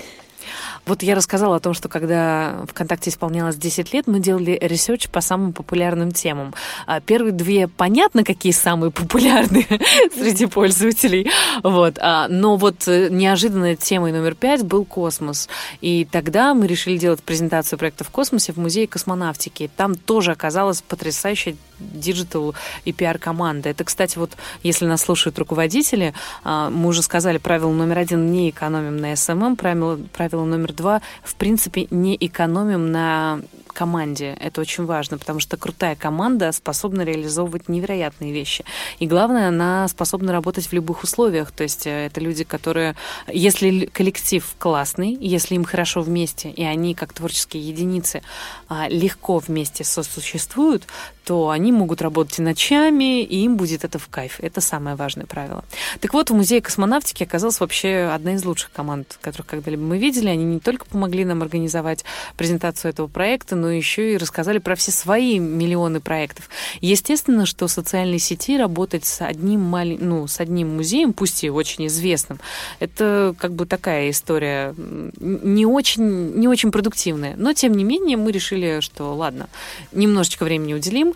[0.84, 5.20] Вот я рассказала о том, что когда ВКонтакте исполнялось 10 лет, мы делали research по
[5.20, 6.54] самым популярным темам.
[6.86, 9.66] А первые две понятно, какие самые популярные
[10.14, 11.30] среди пользователей.
[11.62, 11.98] Вот.
[12.00, 15.48] А, но вот э, неожиданной темой номер пять был космос.
[15.80, 19.70] И тогда мы решили делать презентацию проекта в космосе в Музее космонавтики.
[19.76, 22.54] Там тоже оказалась потрясающая digital
[22.84, 23.70] и пиар-команда.
[23.70, 26.14] Это, кстати, вот если нас слушают руководители,
[26.44, 31.02] а, мы уже сказали, правило номер один– не экономим на SMM, правило, правило номер два–
[31.24, 33.40] в принципе, не экономим на
[33.72, 34.36] команде.
[34.40, 38.64] Это очень важно, потому что крутая команда способна реализовывать невероятные вещи.
[38.98, 41.52] И главное, она способна работать в любых условиях.
[41.52, 42.94] То есть э, это люди, которые,
[43.28, 48.22] если коллектив классный, если им хорошо вместе, и они как творческие единицы
[48.68, 50.84] а, легко вместе сосуществуют,
[51.24, 54.40] то они могут работать и ночами, и им будет это в кайф.
[54.40, 55.64] Это самое важное правило.
[56.00, 60.28] Так вот, в Музее космонавтики оказалась вообще одна из лучших команд, которых когда-либо мы видели.
[60.28, 62.04] Они не только помогли нам организовать
[62.36, 66.50] презентацию этого проекта, но еще и рассказали про все свои миллионы проектов.
[66.80, 69.96] Естественно, что социальные сети работать с одним, мали...
[70.00, 72.40] ну, с одним музеем, пусть и очень известным,
[72.80, 74.74] это как бы такая история
[75.20, 77.34] не очень, не очень продуктивная.
[77.36, 79.48] Но, тем не менее, мы решили, что ладно,
[79.92, 81.14] немножечко времени уделим.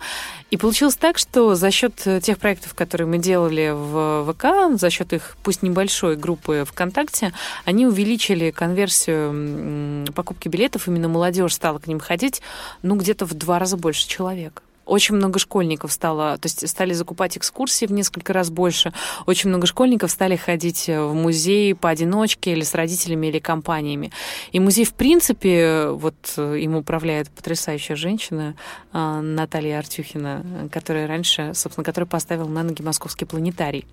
[0.49, 5.11] И получилось так, что за счет тех проектов, которые мы делали в ВК, за счет
[5.11, 7.33] их, пусть небольшой группы ВКонтакте,
[7.65, 12.36] они увеличили конверсию покупки билетов, именно молодежь стала к ним ходить
[12.81, 14.63] ну, где-то в два раза больше человек.
[14.87, 18.93] очень много школьников стало, то есть стали закупать экскурсии в несколько раз больше.
[19.25, 24.11] Очень много школьников стали ходить в музей поодиночке или с родителями или компаниями.
[24.51, 28.55] И музей, в принципе, вот им управляет потрясающая женщина
[28.93, 33.85] Наталья Артюхина, которая раньше, собственно, которая поставила на ноги московский планетарий.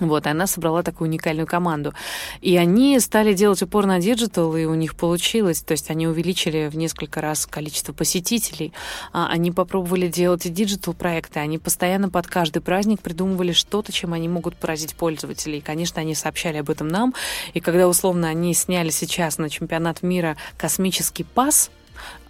[0.00, 1.94] Вот, и она собрала такую уникальную команду.
[2.40, 5.62] И они стали делать упор на digital, и у них получилось.
[5.62, 8.72] То есть они увеличили в несколько раз количество посетителей.
[9.12, 11.40] А, они попробовали делать и digital проекты.
[11.40, 15.58] Они постоянно под каждый праздник придумывали что-то, чем они могут поразить пользователей.
[15.58, 17.14] И, конечно, они сообщали об этом нам.
[17.54, 21.70] И когда, условно, они сняли сейчас на чемпионат мира космический пас,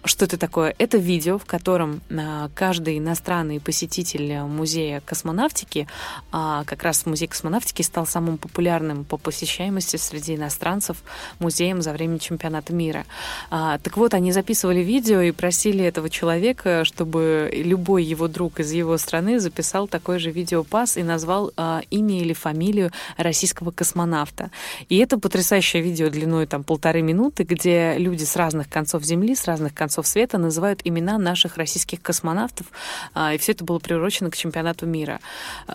[0.07, 0.73] что это такое?
[0.77, 5.87] Это видео, в котором а, каждый иностранный посетитель музея космонавтики,
[6.31, 10.97] а, как раз музей космонавтики стал самым популярным по посещаемости среди иностранцев
[11.39, 13.05] музеем за время чемпионата мира.
[13.49, 18.71] А, так вот, они записывали видео и просили этого человека, чтобы любой его друг из
[18.71, 21.51] его страны записал такой же видеопас и назвал
[21.89, 24.51] имя или фамилию российского космонавта.
[24.89, 29.45] И это потрясающее видео длиной там полторы минуты, где люди с разных концов Земли, с
[29.45, 32.67] разных концов концов света называют имена наших российских космонавтов,
[33.13, 35.19] а, и все это было приурочено к чемпионату мира.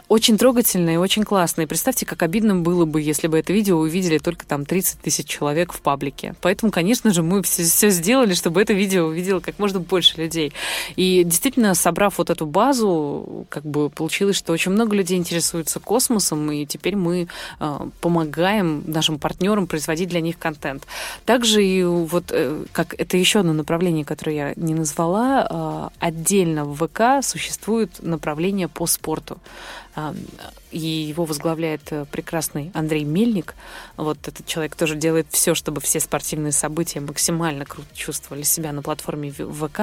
[0.08, 1.62] Очень трогательно и очень классно.
[1.62, 5.26] И представьте, как обидно было бы, если бы это видео увидели только там 30 тысяч
[5.26, 6.34] человек в паблике.
[6.40, 10.52] Поэтому, конечно же, мы все, все сделали, чтобы это видео увидело как можно больше людей.
[10.96, 16.50] И действительно, собрав вот эту базу, как бы получилось, что очень много людей интересуются космосом,
[16.52, 17.28] и теперь мы
[17.60, 20.86] э, помогаем нашим партнерам производить для них контент.
[21.24, 25.90] Также и вот э, как это еще одно направление направлений, которые я не назвала, а,
[25.98, 29.38] отдельно в ВК существует направление по спорту.
[29.94, 30.14] А,
[30.70, 33.54] и его возглавляет э, прекрасный Андрей Мельник.
[33.96, 38.82] Вот этот человек тоже делает все, чтобы все спортивные события максимально круто чувствовали себя на
[38.82, 39.80] платформе ВК.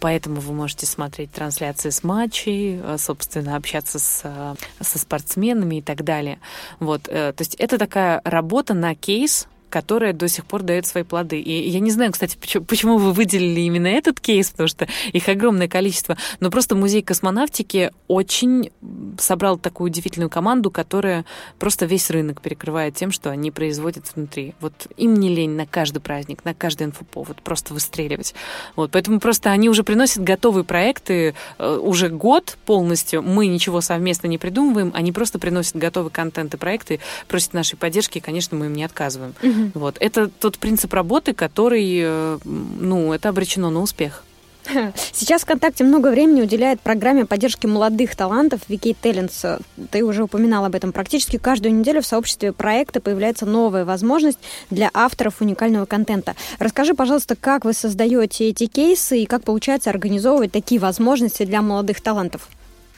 [0.00, 5.82] Поэтому вы можете смотреть трансляции с матчей, э, собственно, общаться с, э, со спортсменами и
[5.82, 6.38] так далее.
[6.80, 7.02] Вот.
[7.04, 11.40] То есть это такая работа на кейс, которая до сих пор дает свои плоды.
[11.40, 15.66] И я не знаю, кстати, почему, вы выделили именно этот кейс, потому что их огромное
[15.66, 18.70] количество, но просто музей космонавтики очень
[19.18, 21.24] собрал такую удивительную команду, которая
[21.58, 24.54] просто весь рынок перекрывает тем, что они производят внутри.
[24.60, 28.32] Вот им не лень на каждый праздник, на каждый инфоповод просто выстреливать.
[28.76, 33.22] Вот, поэтому просто они уже приносят готовые проекты э, уже год полностью.
[33.22, 38.18] Мы ничего совместно не придумываем, они просто приносят готовый контент и проекты, просят нашей поддержки,
[38.18, 39.34] и, конечно, мы им не отказываем.
[39.42, 39.63] Угу.
[39.74, 39.96] Вот.
[40.00, 44.24] Это тот принцип работы, который, э, ну, это обречено на успех.
[45.12, 49.62] Сейчас ВКонтакте много времени уделяет программе поддержки молодых талантов VK Talents.
[49.90, 50.92] Ты уже упоминал об этом.
[50.92, 54.38] Практически каждую неделю в сообществе проекта появляется новая возможность
[54.70, 56.34] для авторов уникального контента.
[56.58, 62.00] Расскажи, пожалуйста, как вы создаете эти кейсы и как получается организовывать такие возможности для молодых
[62.00, 62.48] талантов?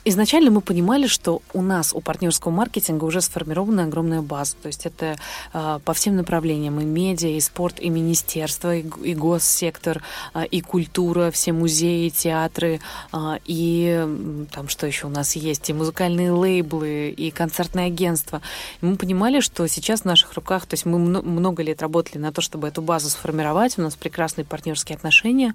[0.08, 4.54] Изначально мы понимали, что у нас, у партнерского маркетинга уже сформирована огромная база.
[4.62, 5.16] То есть это
[5.52, 6.78] э, по всем направлениям.
[6.78, 12.80] И медиа, и спорт, и министерство, и, и госсектор, э, и культура, все музеи, театры,
[13.12, 18.42] э, и там что еще у нас есть, и музыкальные лейблы, и концертное агентство.
[18.82, 22.32] И мы понимали, что сейчас в наших руках, то есть мы много лет работали на
[22.32, 25.52] то, чтобы эту базу сформировать, у нас прекрасные партнерские отношения,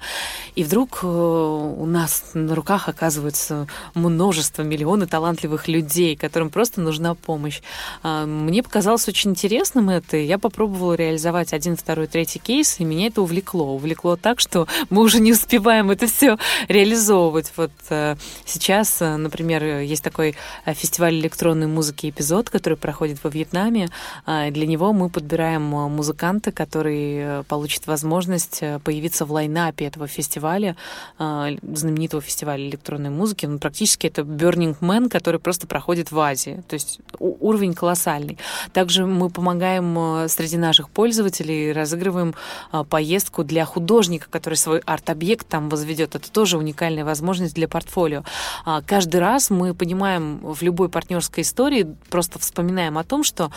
[0.55, 6.81] и вдруг э, у нас на руках оказывается множество множество, миллионы талантливых людей, которым просто
[6.81, 7.61] нужна помощь.
[8.01, 10.17] А, мне показалось очень интересным это.
[10.17, 13.75] Я попробовала реализовать один, второй, третий кейс, и меня это увлекло.
[13.75, 17.53] Увлекло так, что мы уже не успеваем это все реализовывать.
[17.55, 18.15] Вот э,
[18.45, 20.35] сейчас, э, например, есть такой
[20.65, 23.89] э, фестиваль электронной музыки «Эпизод», который проходит во Вьетнаме.
[24.25, 30.75] А, для него мы подбираем музыканта, который получит возможность появиться в лайнапе этого фестиваля,
[31.19, 33.45] знаменитого фестиваля электронной музыки.
[33.45, 36.63] Он практически это Burning Man, который просто проходит в Азии.
[36.67, 38.37] То есть уровень колоссальный.
[38.73, 42.33] Также мы помогаем э, среди наших пользователей, разыгрываем
[42.71, 46.15] э, поездку для художника, который свой арт-объект там возведет.
[46.15, 48.23] Это тоже уникальная возможность для портфолио.
[48.65, 53.51] А, каждый раз мы понимаем в любой партнерской истории, просто вспоминаем о том, что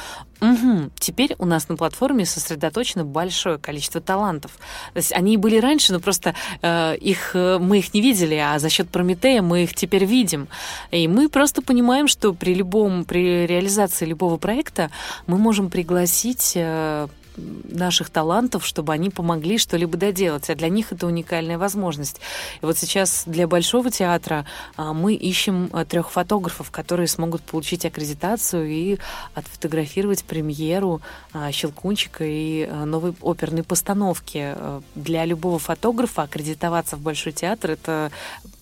[0.53, 4.53] угу, теперь у нас на платформе сосредоточено большое количество талантов.
[4.93, 8.59] То есть они были раньше, но просто э, их, э, мы их не видели, а
[8.59, 10.49] за счет Прометея мы их теперь видим.
[10.91, 14.91] И мы просто понимаем, что при любом, при реализации любого проекта
[15.27, 20.51] мы можем пригласить э, наших талантов, чтобы они помогли что-либо доделать.
[20.51, 22.21] А для них это уникальная возможность.
[22.63, 27.85] И вот сейчас для Большого театра а, мы ищем а, трех фотографов, которые смогут получить
[27.85, 28.99] аккредитацию и
[29.35, 31.01] отфотографировать премьеру
[31.33, 34.55] а, Щелкунчика и новой оперной постановки.
[34.95, 38.11] Для любого фотографа аккредитоваться в Большой театр это,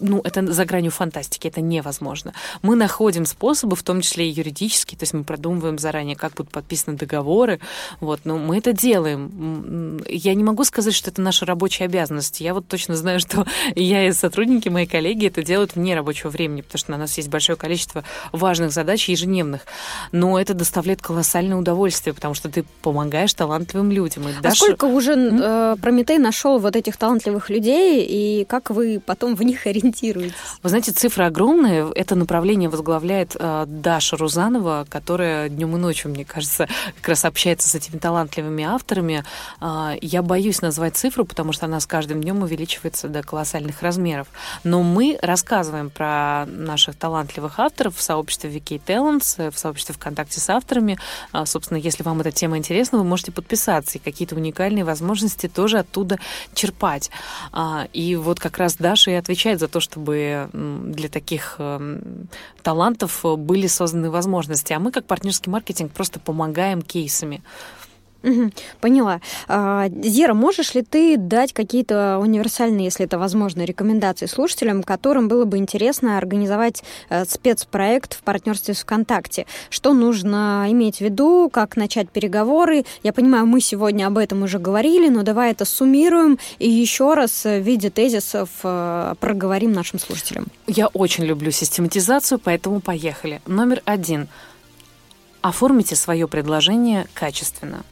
[0.01, 2.33] ну, это за гранью фантастики, это невозможно.
[2.63, 6.53] Мы находим способы, в том числе и юридические, то есть мы продумываем заранее, как будут
[6.53, 7.61] подписаны договоры,
[8.01, 10.01] вот, но мы это делаем.
[10.09, 12.41] Я не могу сказать, что это наша рабочая обязанность.
[12.41, 13.45] Я вот точно знаю, что
[13.75, 17.29] я и сотрудники, мои коллеги это делают вне рабочего времени, потому что на нас есть
[17.29, 19.63] большое количество важных задач ежедневных.
[20.13, 24.29] Но это доставляет колоссальное удовольствие, потому что ты помогаешь талантливым людям.
[24.29, 24.59] И а дашь...
[24.59, 29.67] сколько уже э, Прометей нашел вот этих талантливых людей, и как вы потом в них
[29.67, 30.35] ориентируетесь?
[30.63, 31.91] Вы знаете, цифры огромные.
[31.95, 37.69] Это направление возглавляет э, Даша Рузанова, которая днем и ночью, мне кажется, как раз общается
[37.69, 39.25] с этими талантливыми авторами.
[39.61, 44.29] Э, я боюсь назвать цифру, потому что она с каждым днем увеличивается до колоссальных размеров.
[44.65, 50.51] Но мы рассказываем про наших талантливых авторов в сообществе Wiki Talents, в сообществе ВКонтакте с
[50.51, 50.99] авторами.
[51.33, 55.79] Э, собственно, если вам эта тема интересна, вы можете подписаться и какие-то уникальные возможности тоже
[55.79, 56.19] оттуда
[56.53, 57.11] черпать.
[57.53, 62.29] Э, и вот как раз Даша и отвечает за то, чтобы для таких эм,
[62.63, 64.73] талантов были созданы возможности.
[64.73, 67.43] А мы, как партнерский маркетинг, просто помогаем кейсами.
[68.81, 69.21] Поняла.
[69.49, 75.45] А, Зера, можешь ли ты дать какие-то универсальные, если это возможно, рекомендации слушателям, которым было
[75.45, 79.47] бы интересно организовать э, спецпроект в партнерстве с ВКонтакте?
[79.71, 82.85] Что нужно иметь в виду, как начать переговоры?
[83.03, 87.45] Я понимаю, мы сегодня об этом уже говорили, но давай это суммируем и еще раз
[87.45, 90.47] в виде тезисов э, проговорим нашим слушателям.
[90.67, 93.43] Я очень люблю систематизацию, поэтому поехали.
[93.47, 94.29] Номер один.
[95.41, 97.85] Оформите свое предложение качественно.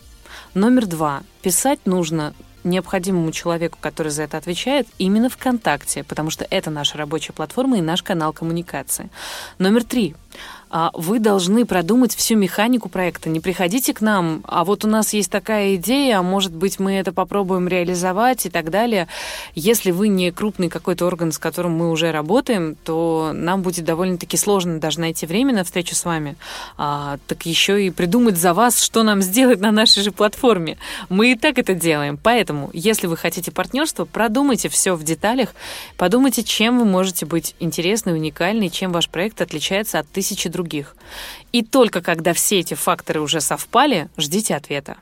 [0.54, 1.22] Номер два.
[1.42, 2.34] Писать нужно
[2.64, 7.82] необходимому человеку, который за это отвечает, именно ВКонтакте, потому что это наша рабочая платформа и
[7.82, 9.10] наш канал коммуникации.
[9.58, 10.14] Номер три.
[10.70, 13.28] А вы должны продумать всю механику проекта.
[13.28, 16.92] Не приходите к нам, а вот у нас есть такая идея, а может быть, мы
[16.92, 19.08] это попробуем реализовать и так далее.
[19.56, 24.36] Если вы не крупный какой-то орган, с которым мы уже работаем, то нам будет довольно-таки
[24.36, 26.36] сложно даже найти время на встречу с вами,
[26.78, 30.78] а, так еще и придумать за вас, что нам сделать на нашей же платформе.
[31.08, 32.16] Мы и так это делаем.
[32.16, 35.52] Поэтому, если вы хотите партнерство, продумайте все в деталях,
[35.96, 40.94] подумайте, чем вы можете быть интересны, уникальны, чем ваш проект отличается от тысячи других других.
[41.52, 44.96] И только когда все эти факторы уже совпали, ждите ответа.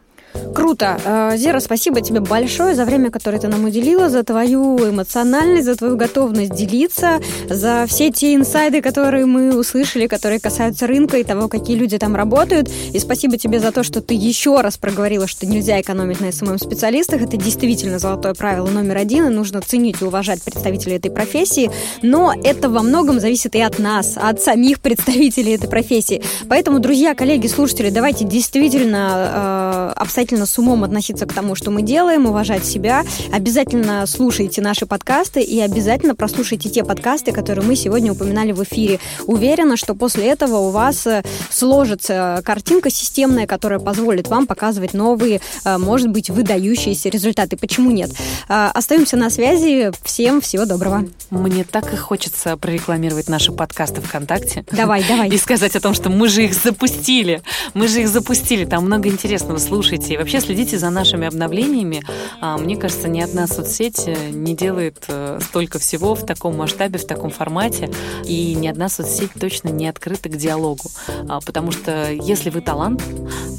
[0.54, 0.98] Круто.
[1.04, 5.76] Э, Зера, спасибо тебе большое за время, которое ты нам уделила, за твою эмоциональность, за
[5.76, 11.48] твою готовность делиться, за все те инсайды, которые мы услышали, которые касаются рынка и того,
[11.48, 12.70] какие люди там работают.
[12.92, 17.22] И спасибо тебе за то, что ты еще раз проговорила, что нельзя экономить на СММ-специалистах.
[17.22, 21.70] Это действительно золотое правило номер один, и нужно ценить и уважать представителей этой профессии.
[22.02, 26.22] Но это во многом зависит и от нас, от самих представителей этой профессии.
[26.48, 31.82] Поэтому, друзья, коллеги, слушатели, давайте действительно э, обстоятельно с умом относиться к тому, что мы
[31.82, 33.04] делаем, уважать себя.
[33.32, 38.98] Обязательно слушайте наши подкасты и обязательно прослушайте те подкасты, которые мы сегодня упоминали в эфире.
[39.26, 45.40] Уверена, что после этого у вас э, сложится картинка системная, которая позволит вам показывать новые,
[45.64, 47.56] э, может быть, выдающиеся результаты.
[47.56, 48.10] Почему нет?
[48.48, 49.92] Э, остаемся на связи.
[50.02, 51.04] Всем всего доброго.
[51.30, 54.64] Мне так и хочется прорекламировать наши подкасты ВКонтакте.
[54.72, 55.28] Давай, давай.
[55.32, 57.40] И сказать о том, что мы же их запустили.
[57.74, 58.64] Мы же их запустили.
[58.64, 59.58] Там много интересного.
[59.58, 62.02] Слушайте И вообще следите за нашими обновлениями.
[62.40, 66.98] А, мне кажется, ни одна соцсеть э, не делает э, столько всего в таком масштабе,
[66.98, 67.90] в таком формате.
[68.24, 70.90] И ни одна соцсеть точно не открыта к диалогу.
[71.28, 73.02] А, потому что если вы талант,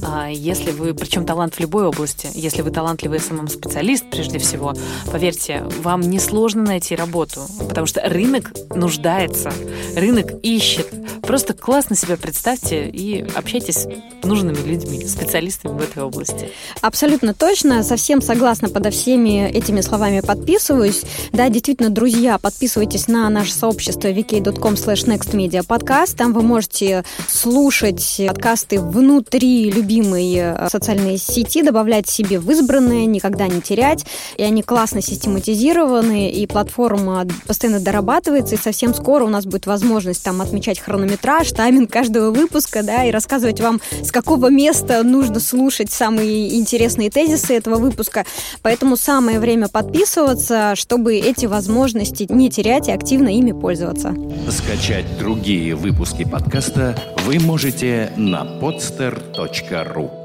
[0.03, 4.73] а, если вы, причем талант в любой области, если вы талантливый SMM-специалист, прежде всего,
[5.11, 9.51] поверьте, вам несложно найти работу, потому что рынок нуждается,
[9.95, 10.87] рынок ищет.
[11.21, 13.87] Просто классно себя представьте и общайтесь с
[14.23, 16.57] нужными людьми, специалистами в этой области области.
[16.81, 21.01] Абсолютно точно, совсем согласна, подо всеми этими словами подписываюсь.
[21.31, 26.15] Да, действительно, друзья, подписывайтесь на наше сообщество vk.com slash nextmediapodcast.
[26.15, 33.47] Там вы можете слушать подкасты внутри любимой э, социальной сети, добавлять себе в избранные, никогда
[33.47, 34.05] не терять.
[34.37, 40.23] И они классно систематизированы, и платформа постоянно дорабатывается, и совсем скоро у нас будет возможность
[40.23, 45.91] там отмечать хронометраж, тайминг каждого выпуска, да, и рассказывать вам, с какого места нужно слушать
[45.91, 48.25] самые самые интересные тезисы этого выпуска.
[48.61, 54.15] Поэтому самое время подписываться, чтобы эти возможности не терять и активно ими пользоваться.
[54.49, 60.18] Скачать другие выпуски подкаста вы можете на podster.ru